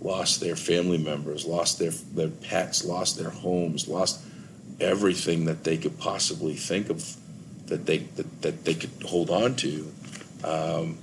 lost 0.00 0.40
their 0.40 0.56
family 0.56 0.98
members, 0.98 1.44
lost 1.44 1.78
their 1.78 1.90
their 1.90 2.28
pets, 2.28 2.84
lost 2.84 3.18
their 3.18 3.30
homes, 3.30 3.88
lost 3.88 4.20
everything 4.80 5.44
that 5.46 5.64
they 5.64 5.76
could 5.76 5.98
possibly 5.98 6.54
think 6.54 6.88
of 6.90 7.16
that 7.66 7.86
they 7.86 7.98
that, 7.98 8.42
that 8.42 8.64
they 8.64 8.74
could 8.74 8.90
hold 9.04 9.30
on 9.30 9.56
to. 9.56 9.90
Um, 10.44 10.98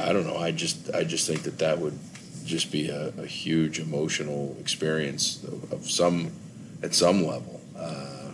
I 0.00 0.12
don't 0.12 0.26
know. 0.26 0.36
I 0.36 0.50
just 0.50 0.92
I 0.94 1.04
just 1.04 1.26
think 1.26 1.42
that 1.42 1.58
that 1.58 1.78
would 1.78 1.98
just 2.44 2.72
be 2.72 2.88
a, 2.88 3.12
a 3.18 3.26
huge 3.26 3.78
emotional 3.78 4.56
experience 4.58 5.42
of, 5.44 5.72
of 5.72 5.90
some 5.90 6.32
at 6.82 6.94
some 6.94 7.24
level. 7.24 7.60
Uh, 7.76 8.32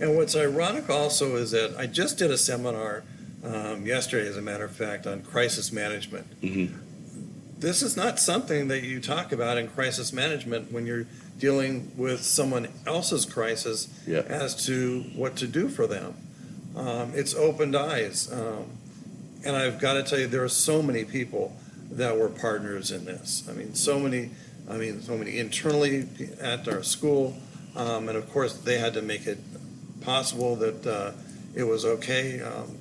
And 0.00 0.16
what's 0.16 0.34
ironic 0.34 0.90
also 0.90 1.36
is 1.36 1.52
that 1.52 1.76
I 1.78 1.86
just 1.86 2.18
did 2.18 2.30
a 2.32 2.38
seminar 2.38 3.04
um, 3.44 3.84
yesterday, 3.86 4.28
as 4.28 4.36
a 4.36 4.42
matter 4.42 4.64
of 4.64 4.72
fact, 4.72 5.06
on 5.06 5.22
crisis 5.22 5.70
management. 5.72 6.26
Mhm. 6.40 6.70
This 7.60 7.82
is 7.82 7.96
not 7.96 8.18
something 8.18 8.68
that 8.68 8.82
you 8.82 9.00
talk 9.00 9.32
about 9.32 9.58
in 9.58 9.68
crisis 9.68 10.12
management 10.12 10.72
when 10.72 10.86
you're 10.86 11.06
dealing 11.38 11.92
with 11.96 12.22
someone 12.22 12.68
else's 12.86 13.24
crisis 13.24 13.88
Yeah. 14.06 14.20
as 14.28 14.54
to 14.66 15.04
what 15.14 15.36
to 15.36 15.46
do 15.46 15.68
for 15.68 15.86
them. 15.86 16.14
Um, 16.76 17.12
it's 17.14 17.34
opened 17.34 17.76
eyes. 17.76 18.28
Um, 18.32 18.64
and 19.44 19.56
I've 19.56 19.78
got 19.78 19.94
to 19.94 20.02
tell 20.02 20.18
you, 20.18 20.26
there 20.26 20.42
are 20.44 20.48
so 20.48 20.82
many 20.82 21.04
people 21.04 21.56
that 21.90 22.18
were 22.18 22.28
partners 22.28 22.90
in 22.90 23.04
this. 23.04 23.42
I 23.48 23.52
mean, 23.52 23.74
so 23.74 23.98
many, 24.00 24.30
I 24.68 24.76
mean, 24.76 25.02
so 25.02 25.16
many 25.16 25.38
internally 25.38 26.08
at 26.40 26.66
our 26.66 26.82
school. 26.82 27.36
Um, 27.76 28.08
and 28.08 28.16
of 28.16 28.30
course, 28.30 28.54
they 28.54 28.78
had 28.78 28.94
to 28.94 29.02
make 29.02 29.26
it 29.26 29.38
possible 30.00 30.56
that 30.56 30.86
uh, 30.86 31.12
it 31.54 31.64
was 31.64 31.84
okay. 31.84 32.40
Um, 32.40 32.78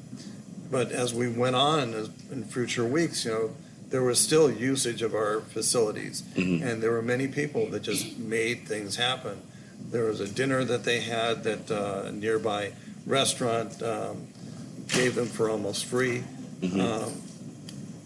but 0.74 0.92
as 0.92 1.14
we 1.14 1.30
went 1.30 1.56
on 1.56 1.94
as, 1.94 2.10
in 2.32 2.44
future 2.44 2.84
weeks, 2.84 3.24
you 3.26 3.32
know, 3.32 3.50
there 3.90 4.02
was 4.02 4.20
still 4.20 4.52
usage 4.52 5.04
of 5.04 5.14
our 5.14 5.40
facilities, 5.42 6.24
Mhm. 6.36 6.64
and 6.66 6.82
there 6.82 6.92
were 6.92 7.04
many 7.04 7.28
people 7.28 7.70
that 7.70 7.84
just 7.84 8.18
made 8.18 8.68
things 8.68 8.96
happen. 8.96 9.38
There 9.92 10.06
was 10.06 10.20
a 10.20 10.28
dinner 10.28 10.64
that 10.66 10.84
they 10.84 11.00
had 11.02 11.44
that 11.44 11.70
uh, 11.70 12.08
a 12.08 12.12
nearby 12.12 12.72
restaurant 13.06 13.82
um, 13.84 14.28
gave 14.88 15.14
them 15.14 15.28
for 15.28 15.48
almost 15.48 15.86
free. 15.86 16.24
Mhm. 16.62 16.80
Um, 16.82 17.14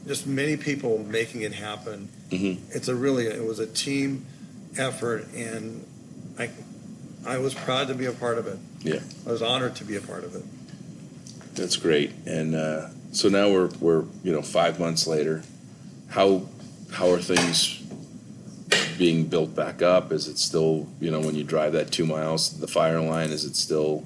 just 0.05 0.27
many 0.27 0.57
people 0.57 0.97
making 1.09 1.41
it 1.43 1.53
happen. 1.53 2.09
Mhm. 2.31 2.57
It's 2.75 2.89
a 2.89 2.95
really 2.95 3.27
it 3.27 3.45
was 3.45 3.59
a 3.59 3.67
team 3.67 4.25
effort, 4.77 5.25
and 5.33 5.85
I 6.37 6.49
I 7.25 7.37
was 7.37 7.53
proud 7.53 7.87
to 7.87 7.95
be 7.95 8.05
a 8.05 8.11
part 8.25 8.37
of 8.37 8.45
it. 8.47 8.57
Yeah. 8.83 8.99
I 9.25 9.31
was 9.31 9.41
honored 9.41 9.75
to 9.77 9.85
be 9.85 9.95
a 9.95 10.01
part 10.01 10.23
of 10.25 10.35
it. 10.35 10.43
That's 11.57 11.75
great. 11.75 12.13
And 12.25 12.55
uh, 12.55 12.89
so 13.11 13.29
now 13.29 13.49
we're 13.49 13.69
we're 13.79 14.05
you 14.23 14.31
know 14.31 14.41
five 14.41 14.79
months 14.79 15.07
later. 15.07 15.43
How 16.09 16.43
how 16.93 17.11
are 17.11 17.19
things 17.19 17.81
being 18.97 19.25
built 19.25 19.55
back 19.55 19.81
up? 19.81 20.11
Is 20.11 20.27
it 20.27 20.37
still 20.37 20.87
you 21.01 21.11
know 21.11 21.19
when 21.19 21.35
you 21.35 21.43
drive 21.43 21.73
that 21.73 21.91
two 21.91 22.05
miles 22.05 22.59
the 22.59 22.67
fire 22.67 23.01
line? 23.01 23.31
Is 23.31 23.43
it 23.43 23.55
still 23.55 24.05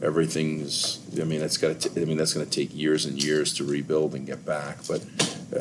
everything's? 0.00 1.00
I 1.20 1.24
mean 1.24 1.40
that's 1.40 1.56
got. 1.56 1.84
I 1.96 2.04
mean 2.04 2.16
that's 2.16 2.32
going 2.32 2.46
to 2.46 2.52
take 2.52 2.74
years 2.74 3.04
and 3.04 3.22
years 3.22 3.52
to 3.54 3.64
rebuild 3.64 4.14
and 4.14 4.24
get 4.24 4.46
back. 4.46 4.78
But 4.88 5.04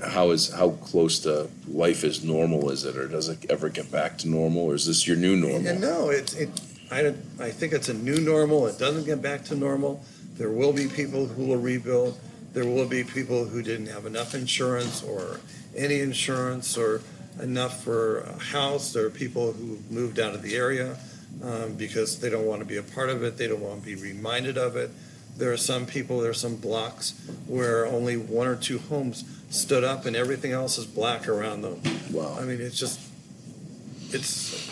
how 0.08 0.32
is 0.32 0.52
how 0.52 0.72
close 0.72 1.19
to 1.19 1.50
life 1.67 2.04
is 2.04 2.24
normal 2.24 2.69
is 2.69 2.86
it, 2.86 2.96
or 2.96 3.08
does 3.08 3.28
it 3.28 3.46
ever 3.50 3.69
get 3.69 3.91
back 3.91 4.17
to 4.19 4.30
normal, 4.30 4.63
or 4.63 4.76
is 4.76 4.86
this 4.86 5.08
your 5.08 5.17
new 5.17 5.36
normal? 5.36 5.67
And 5.67 5.82
no, 5.82 6.10
it's 6.10 6.34
it. 6.34 6.50
I 6.91 7.13
I 7.39 7.50
think 7.50 7.74
it's 7.74 7.89
a 7.89 7.93
new 7.93 8.19
normal. 8.19 8.67
It 8.67 8.78
doesn't 8.78 9.06
get 9.06 9.22
back 9.22 9.46
to 9.46 9.56
normal. 9.56 10.04
There 10.38 10.50
will 10.50 10.74
be 10.74 10.88
people 10.88 11.28
who 11.28 11.46
will 11.46 11.58
rebuild. 11.58 12.19
There 12.54 12.65
will 12.65 12.88
be 12.88 13.04
people 13.04 13.46
who 13.46 13.62
didn't 13.62 13.88
have 13.88 14.06
enough 14.06 14.36
insurance 14.36 15.04
or 15.04 15.39
any 15.76 16.00
insurance 16.00 16.78
or 16.78 17.02
enough 17.41 17.84
for 17.84 18.19
a 18.19 18.39
house. 18.39 18.93
There 18.93 19.06
are 19.06 19.10
people 19.10 19.54
who 19.54 19.80
moved 19.89 20.19
out 20.19 20.34
of 20.34 20.41
the 20.41 20.56
area 20.56 20.98
um, 21.43 21.74
because 21.74 22.19
they 22.19 22.30
don't 22.30 22.46
want 22.46 22.62
to 22.62 22.65
be 22.65 22.78
a 22.78 22.84
part 22.84 23.10
of 23.10 23.24
it. 23.24 23.38
They 23.38 23.48
don't 23.48 23.62
want 23.62 23.82
to 23.82 23.86
be 23.86 23.96
reminded 23.96 24.58
of 24.58 24.76
it. 24.76 24.91
There 25.38 25.52
are 25.52 25.58
some 25.58 25.88
people, 25.88 26.19
there 26.19 26.30
are 26.30 26.36
some 26.36 26.58
blocks 26.58 27.13
where 27.48 27.88
only 27.88 28.17
one 28.17 28.48
or 28.48 28.56
two 28.56 28.78
homes 28.78 29.24
stood 29.50 29.84
up 29.84 30.06
and 30.06 30.15
everything 30.15 30.52
else 30.52 30.78
is 30.78 30.86
black 30.86 31.28
around 31.28 31.62
them. 31.62 31.82
Wow. 32.12 32.38
I 32.39 32.43
mean, 32.43 32.62
it's 32.62 32.78
just, 32.78 33.00
it's, 34.12 34.69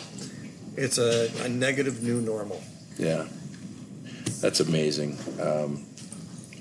it's 0.77 0.99
a, 0.99 1.31
a 1.43 1.49
negative 1.49 2.03
new 2.03 2.21
normal. 2.21 2.61
Yeah, 2.97 3.25
that's 4.41 4.59
amazing. 4.59 5.17
Um, 5.39 5.85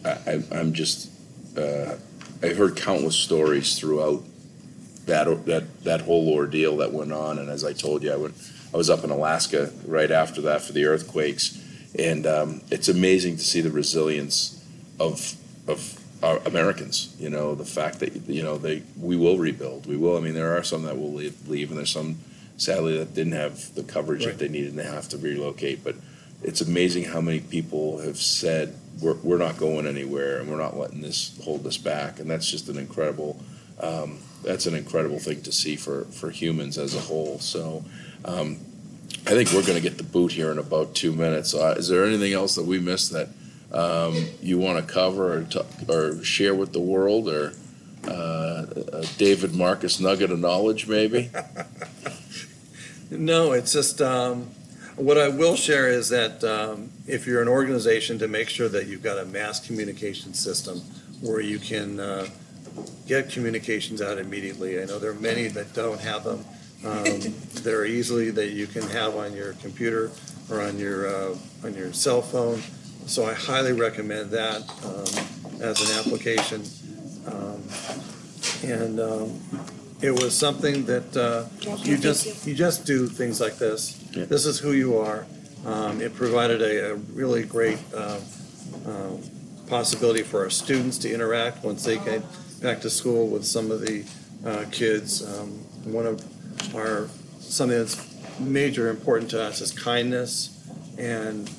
I, 0.05 0.11
I, 0.27 0.43
I'm 0.53 0.73
just 0.73 1.11
uh, 1.59 1.97
I've 2.43 2.57
heard 2.57 2.77
countless 2.77 3.17
stories 3.17 3.79
throughout 3.79 4.23
that 5.07 5.47
that 5.47 5.85
that 5.85 6.01
whole 6.03 6.29
ordeal 6.33 6.77
that 6.79 6.93
went 6.93 7.13
on. 7.13 7.39
And 7.39 7.51
as 7.51 7.65
I 7.65 7.73
told 7.73 8.03
you, 8.03 8.13
I 8.13 8.17
went 8.17 8.35
I 8.73 8.77
was 8.77 8.89
up 8.89 9.03
in 9.05 9.11
Alaska 9.11 9.73
right 9.87 10.11
after 10.11 10.41
that 10.43 10.63
for 10.63 10.73
the 10.73 10.85
earthquakes, 10.85 11.59
and 11.99 12.27
um, 12.27 12.61
it's 12.71 12.89
amazing 12.89 13.37
to 13.37 13.43
see 13.43 13.61
the 13.61 13.71
resilience 13.71 14.65
of 14.99 15.35
of 15.67 15.99
our 16.23 16.39
Americans. 16.47 17.15
You 17.19 17.31
know, 17.31 17.55
the 17.55 17.65
fact 17.65 17.99
that 18.01 18.15
you 18.29 18.43
know 18.43 18.59
they 18.59 18.83
we 18.99 19.17
will 19.17 19.39
rebuild. 19.39 19.87
We 19.87 19.97
will. 19.97 20.17
I 20.17 20.21
mean, 20.21 20.35
there 20.35 20.57
are 20.57 20.63
some 20.63 20.83
that 20.85 20.97
will 20.97 21.13
leave, 21.13 21.49
leave 21.49 21.71
and 21.71 21.79
there's 21.79 21.91
some 21.91 22.19
sadly 22.57 22.97
that 22.99 23.15
didn't 23.15 23.33
have 23.33 23.75
the 23.75 23.83
coverage 23.83 24.27
Right. 24.27 24.37
that 24.37 24.45
they 24.45 24.49
needed 24.51 24.71
and 24.71 24.79
they 24.79 24.85
have 24.85 25.09
to 25.09 25.19
relocate. 25.19 25.83
But 25.83 25.97
it's 26.43 26.61
amazing 26.61 27.05
how 27.05 27.21
many 27.21 27.41
people 27.41 27.99
have 27.99 28.17
said 28.17 28.75
we're, 29.01 29.15
we're 29.15 29.39
not 29.39 29.57
going 29.57 29.87
anywhere 29.87 30.39
and 30.39 30.51
we're 30.51 30.59
not 30.59 30.77
letting 30.77 31.01
this 31.01 31.39
hold 31.45 31.67
us 31.67 31.77
back. 31.77 32.19
And 32.21 32.31
that's 32.31 32.51
just 32.51 32.69
an 32.69 32.79
incredible 32.79 33.43
um, 33.81 34.19
that's 34.45 34.67
an 34.67 34.75
incredible 34.75 35.19
thing 35.19 35.43
to 35.43 35.53
see 35.53 35.77
for 35.77 36.05
for 36.07 36.31
humans 36.31 36.79
as 36.79 36.95
a 36.95 37.01
whole. 37.01 37.39
So. 37.39 37.85
Um, 38.25 38.59
I 39.27 39.31
think 39.31 39.53
we're 39.53 39.63
going 39.63 39.77
to 39.77 39.83
get 39.83 39.99
the 39.99 40.05
boot 40.05 40.33
here 40.33 40.51
in 40.51 40.59
about 40.59 40.95
two 40.95 41.13
minutes. 41.13 41.53
Uh, 41.53 41.75
is 41.77 41.89
there 41.89 42.07
anything 42.07 42.33
else 42.33 42.55
that 42.55 42.65
we 42.65 42.79
missed 42.79 43.13
that 43.13 43.29
um, 43.73 44.17
you 44.41 44.59
want 44.59 44.85
to 44.85 44.93
cover 44.93 45.39
or, 45.39 45.43
t- 45.45 45.61
or 45.89 46.23
share 46.25 46.55
with 46.55 46.73
the 46.73 46.81
world, 46.81 47.29
or 47.29 47.53
uh, 48.09 48.67
David 49.19 49.55
Marcus 49.55 50.01
nugget 50.01 50.31
of 50.31 50.39
knowledge, 50.39 50.89
maybe? 50.89 51.31
No, 53.13 53.51
it's 53.51 53.73
just, 53.73 54.01
um, 54.01 54.51
what 55.01 55.19
I 55.19 55.29
will 55.29 55.57
share 55.57 55.89
is 55.89 56.11
that, 56.11 56.45
um, 56.45 56.91
if 57.07 57.27
you're 57.27 57.41
an 57.41 57.49
organization, 57.49 58.19
to 58.19 58.29
make 58.29 58.49
sure 58.49 58.69
that 58.69 58.87
you've 58.87 59.03
got 59.03 59.19
a 59.19 59.25
mass 59.25 59.65
communication 59.65 60.35
system 60.35 60.81
where 61.21 61.41
you 61.41 61.59
can, 61.59 61.99
uh, 61.99 62.27
get 63.07 63.31
communications 63.31 64.01
out 64.01 64.19
immediately. 64.19 64.81
I 64.81 64.85
know 64.85 64.99
there 64.99 65.11
are 65.11 65.15
many 65.15 65.49
that 65.49 65.73
don't 65.75 66.01
have 66.01 66.25
them. 66.25 66.45
Um, 66.85 67.05
that 67.63 67.75
are 67.75 67.85
easily, 67.85 68.31
that 68.31 68.51
you 68.51 68.67
can 68.67 68.83
have 68.83 69.17
on 69.17 69.35
your 69.35 69.53
computer 69.55 70.11
or 70.51 70.63
on 70.63 70.79
your, 70.79 71.09
uh, 71.09 71.37
on 71.65 71.75
your 71.75 71.93
cell 71.93 72.23
phone. 72.23 72.63
So 73.07 73.25
I 73.27 73.35
highly 73.35 73.73
recommend 73.73 74.31
that, 74.31 74.63
um, 74.85 75.61
as 75.63 75.81
an 75.81 75.99
application. 75.99 76.63
Um, 77.27 77.63
And, 78.63 79.01
um, 79.01 79.41
it 80.03 80.13
was 80.13 80.37
something 80.37 80.87
that, 80.87 81.17
uh, 81.17 81.45
you 81.83 81.99
just 81.99 82.47
you 82.47 82.55
just 82.55 82.87
do 82.87 83.07
things 83.07 83.41
like 83.41 83.57
this. 83.57 84.03
Yeah. 84.13 84.25
This 84.25 84.47
is 84.47 84.59
who 84.59 84.73
you 84.73 84.99
are. 84.99 85.27
Um, 85.67 86.01
it 86.01 86.15
provided 86.15 86.63
a, 86.63 86.93
a 86.93 86.95
really 86.95 87.45
great 87.45 87.79
uh, 87.95 88.19
uh, 88.87 89.17
possibility 89.67 90.23
for 90.23 90.41
our 90.41 90.51
students 90.51 90.97
to 90.99 91.13
interact 91.13 91.63
once 91.63 91.85
they 91.85 91.99
came 91.99 92.23
back 92.63 92.81
to 92.81 92.91
school 92.91 93.29
with 93.29 93.45
some 93.45 93.71
of 93.71 93.81
the 93.83 94.05
uh, 94.45 94.65
kids. 94.71 95.23
Um, 95.23 95.51
one 95.85 96.07
of 96.07 96.75
our 96.75 97.09
something 97.41 97.77
that's 97.77 98.07
major 98.39 98.89
important 98.89 99.31
to 99.33 99.43
us 99.43 99.61
is 99.61 99.71
kindness, 99.71 100.67
and 100.99 101.51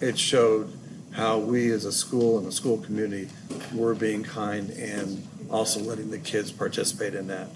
it 0.00 0.18
showed 0.18 0.72
how 1.12 1.38
we 1.38 1.70
as 1.70 1.84
a 1.84 1.92
school 1.92 2.38
and 2.38 2.46
a 2.46 2.52
school 2.52 2.78
community 2.78 3.28
were 3.74 3.94
being 3.94 4.22
kind 4.22 4.70
and 4.70 5.26
also 5.50 5.80
letting 5.80 6.10
the 6.10 6.18
kids 6.18 6.52
participate 6.52 7.14
in 7.14 7.26
that. 7.28 7.48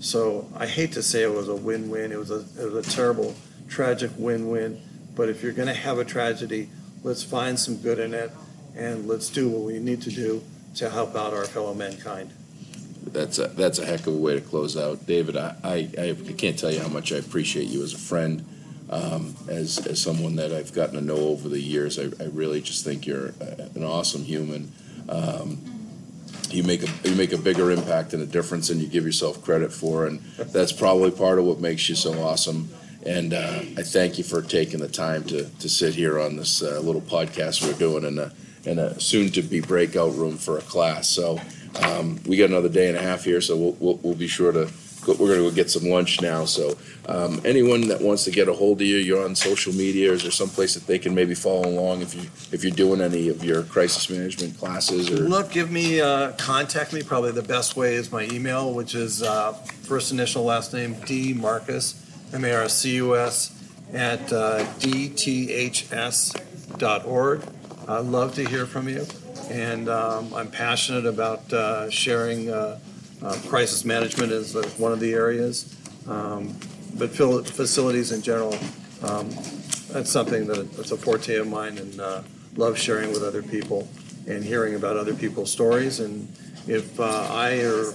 So 0.00 0.48
I 0.54 0.66
hate 0.66 0.92
to 0.92 1.02
say 1.02 1.22
it 1.22 1.32
was 1.32 1.48
a 1.48 1.56
win-win. 1.56 2.12
It 2.12 2.18
was 2.18 2.30
a 2.30 2.44
it 2.60 2.72
was 2.72 2.86
a 2.86 2.90
terrible, 2.90 3.34
tragic 3.68 4.10
win-win. 4.16 4.80
But 5.14 5.28
if 5.28 5.42
you're 5.42 5.52
going 5.52 5.68
to 5.68 5.74
have 5.74 5.98
a 5.98 6.04
tragedy, 6.04 6.68
let's 7.02 7.22
find 7.22 7.58
some 7.58 7.78
good 7.78 7.98
in 7.98 8.12
it, 8.12 8.30
and 8.76 9.08
let's 9.08 9.30
do 9.30 9.48
what 9.48 9.62
we 9.62 9.78
need 9.78 10.02
to 10.02 10.10
do 10.10 10.42
to 10.76 10.90
help 10.90 11.16
out 11.16 11.32
our 11.32 11.46
fellow 11.46 11.72
mankind. 11.72 12.30
That's 13.06 13.38
a, 13.38 13.46
that's 13.48 13.78
a 13.78 13.86
heck 13.86 14.00
of 14.06 14.14
a 14.14 14.16
way 14.16 14.34
to 14.34 14.40
close 14.40 14.76
out, 14.76 15.06
David. 15.06 15.36
I, 15.36 15.54
I, 15.64 16.16
I 16.28 16.32
can't 16.32 16.58
tell 16.58 16.70
you 16.70 16.80
how 16.80 16.88
much 16.88 17.12
I 17.12 17.16
appreciate 17.16 17.68
you 17.68 17.82
as 17.82 17.94
a 17.94 17.98
friend, 17.98 18.44
um, 18.90 19.34
as 19.48 19.86
as 19.86 20.02
someone 20.02 20.36
that 20.36 20.52
I've 20.52 20.74
gotten 20.74 20.96
to 20.96 21.00
know 21.00 21.16
over 21.16 21.48
the 21.48 21.60
years. 21.60 21.98
I, 21.98 22.10
I 22.20 22.26
really 22.26 22.60
just 22.60 22.84
think 22.84 23.06
you're 23.06 23.32
an 23.74 23.84
awesome 23.84 24.24
human. 24.24 24.72
Um, 25.08 25.75
you 26.50 26.62
make 26.62 26.82
a 26.82 27.08
you 27.08 27.14
make 27.14 27.32
a 27.32 27.38
bigger 27.38 27.70
impact 27.70 28.12
and 28.14 28.22
a 28.22 28.26
difference 28.26 28.68
than 28.68 28.80
you 28.80 28.86
give 28.86 29.04
yourself 29.04 29.42
credit 29.42 29.72
for, 29.72 30.06
and 30.06 30.20
that's 30.52 30.72
probably 30.72 31.10
part 31.10 31.38
of 31.38 31.44
what 31.44 31.60
makes 31.60 31.88
you 31.88 31.94
so 31.94 32.22
awesome. 32.22 32.70
And 33.04 33.34
uh, 33.34 33.62
I 33.76 33.82
thank 33.82 34.18
you 34.18 34.24
for 34.24 34.42
taking 34.42 34.80
the 34.80 34.88
time 34.88 35.24
to 35.24 35.44
to 35.44 35.68
sit 35.68 35.94
here 35.94 36.18
on 36.18 36.36
this 36.36 36.62
uh, 36.62 36.80
little 36.80 37.00
podcast 37.00 37.66
we're 37.66 37.78
doing 37.78 38.04
in 38.04 38.18
a 38.18 38.32
in 38.64 38.78
a 38.78 38.98
soon 39.00 39.30
to 39.32 39.42
be 39.42 39.60
breakout 39.60 40.14
room 40.14 40.36
for 40.36 40.58
a 40.58 40.62
class. 40.62 41.08
So 41.08 41.40
um, 41.82 42.20
we 42.26 42.36
got 42.36 42.50
another 42.50 42.68
day 42.68 42.88
and 42.88 42.96
a 42.96 43.02
half 43.02 43.24
here, 43.24 43.40
so 43.40 43.56
we'll 43.56 43.76
we'll, 43.78 43.96
we'll 44.02 44.14
be 44.14 44.28
sure 44.28 44.52
to. 44.52 44.70
Go, 45.06 45.12
we're 45.12 45.28
going 45.28 45.42
to 45.44 45.48
go 45.48 45.54
get 45.54 45.70
some 45.70 45.84
lunch 45.84 46.20
now. 46.20 46.44
So, 46.44 46.76
um, 47.08 47.40
anyone 47.44 47.86
that 47.88 48.00
wants 48.00 48.24
to 48.24 48.32
get 48.32 48.48
a 48.48 48.52
hold 48.52 48.80
of 48.80 48.86
you, 48.88 48.96
you're 48.96 49.24
on 49.24 49.36
social 49.36 49.72
media. 49.72 50.10
Is 50.10 50.22
there 50.22 50.32
some 50.32 50.48
place 50.48 50.74
that 50.74 50.88
they 50.88 50.98
can 50.98 51.14
maybe 51.14 51.34
follow 51.34 51.68
along 51.68 52.02
if 52.02 52.12
you 52.16 52.22
if 52.50 52.64
you're 52.64 52.72
doing 52.74 53.00
any 53.00 53.28
of 53.28 53.44
your 53.44 53.62
crisis 53.62 54.10
management 54.10 54.58
classes 54.58 55.08
or? 55.08 55.18
Look, 55.18 55.52
give 55.52 55.70
me, 55.70 56.00
uh, 56.00 56.32
contact 56.32 56.92
me. 56.92 57.04
Probably 57.04 57.30
the 57.30 57.42
best 57.56 57.76
way 57.76 57.94
is 57.94 58.10
my 58.10 58.24
email, 58.24 58.74
which 58.74 58.96
is 58.96 59.22
uh, 59.22 59.52
first 59.84 60.10
initial, 60.10 60.42
last 60.42 60.74
name, 60.74 60.96
D 61.06 61.32
Marcus, 61.32 61.94
M 62.34 62.44
A 62.44 62.52
R 62.52 62.68
C 62.68 62.96
U 62.96 63.16
S, 63.16 63.52
at 63.92 64.32
uh, 64.32 64.64
dths 64.80 66.34
dot 66.78 67.06
org. 67.06 67.42
I'd 67.86 68.06
love 68.06 68.34
to 68.34 68.44
hear 68.44 68.66
from 68.66 68.88
you, 68.88 69.06
and 69.48 69.88
um, 69.88 70.34
I'm 70.34 70.50
passionate 70.50 71.06
about 71.06 71.52
uh, 71.52 71.88
sharing 71.90 72.50
uh, 73.22 73.36
crisis 73.48 73.84
management 73.84 74.32
is 74.32 74.56
uh, 74.56 74.62
one 74.78 74.92
of 74.92 75.00
the 75.00 75.12
areas. 75.14 75.74
Um, 76.08 76.54
But 76.98 77.10
fil- 77.10 77.44
facilities 77.44 78.10
in 78.10 78.22
general, 78.22 78.54
um, 79.02 79.28
that's 79.92 80.10
something 80.10 80.46
that, 80.46 80.72
that's 80.76 80.92
a 80.92 80.96
forte 80.96 81.36
of 81.36 81.46
mine, 81.46 81.76
and 81.76 82.00
uh, 82.00 82.22
love 82.56 82.78
sharing 82.78 83.10
with 83.12 83.22
other 83.22 83.42
people 83.42 83.86
and 84.26 84.42
hearing 84.42 84.74
about 84.74 84.96
other 84.96 85.12
people's 85.14 85.52
stories, 85.52 86.00
and 86.00 86.26
if 86.66 86.98
uh, 86.98 87.04
I 87.04 87.60
or 87.60 87.92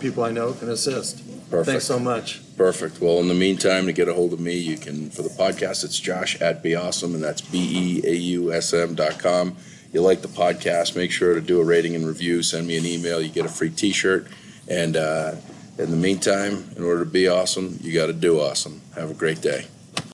people 0.00 0.24
I 0.24 0.30
know 0.30 0.52
can 0.52 0.68
assist. 0.68 1.24
Perfect. 1.50 1.66
Thanks 1.66 1.84
so 1.86 1.98
much. 1.98 2.42
Perfect. 2.58 3.00
Well, 3.00 3.18
in 3.20 3.28
the 3.28 3.34
meantime, 3.34 3.86
to 3.86 3.94
get 3.94 4.08
a 4.08 4.12
hold 4.12 4.34
of 4.34 4.40
me, 4.40 4.58
you 4.58 4.76
can, 4.76 5.08
for 5.08 5.22
the 5.22 5.30
podcast, 5.30 5.82
it's 5.82 5.98
josh 5.98 6.38
at 6.42 6.62
beawesome, 6.62 7.14
and 7.14 7.24
that's 7.24 7.40
B 7.40 7.56
E 7.58 8.02
A 8.04 8.14
U 8.36 8.52
S 8.52 8.74
M 8.74 8.94
dot 8.94 9.18
com. 9.18 9.56
You 9.92 10.02
like 10.02 10.20
the 10.20 10.28
podcast, 10.28 10.96
make 10.96 11.10
sure 11.10 11.34
to 11.34 11.40
do 11.40 11.60
a 11.60 11.64
rating 11.64 11.94
and 11.94 12.06
review, 12.06 12.42
send 12.42 12.66
me 12.66 12.76
an 12.76 12.84
email, 12.84 13.22
you 13.22 13.30
get 13.30 13.46
a 13.46 13.48
free 13.48 13.70
t 13.70 13.90
shirt. 13.92 14.26
And 14.68 14.96
uh, 14.96 15.36
in 15.78 15.90
the 15.90 15.96
meantime, 15.96 16.70
in 16.76 16.84
order 16.84 17.04
to 17.04 17.10
be 17.10 17.26
awesome, 17.28 17.78
you 17.80 17.94
got 17.94 18.06
to 18.06 18.12
do 18.12 18.38
awesome. 18.38 18.82
Have 18.94 19.10
a 19.10 19.14
great 19.14 19.40
day. 19.40 19.66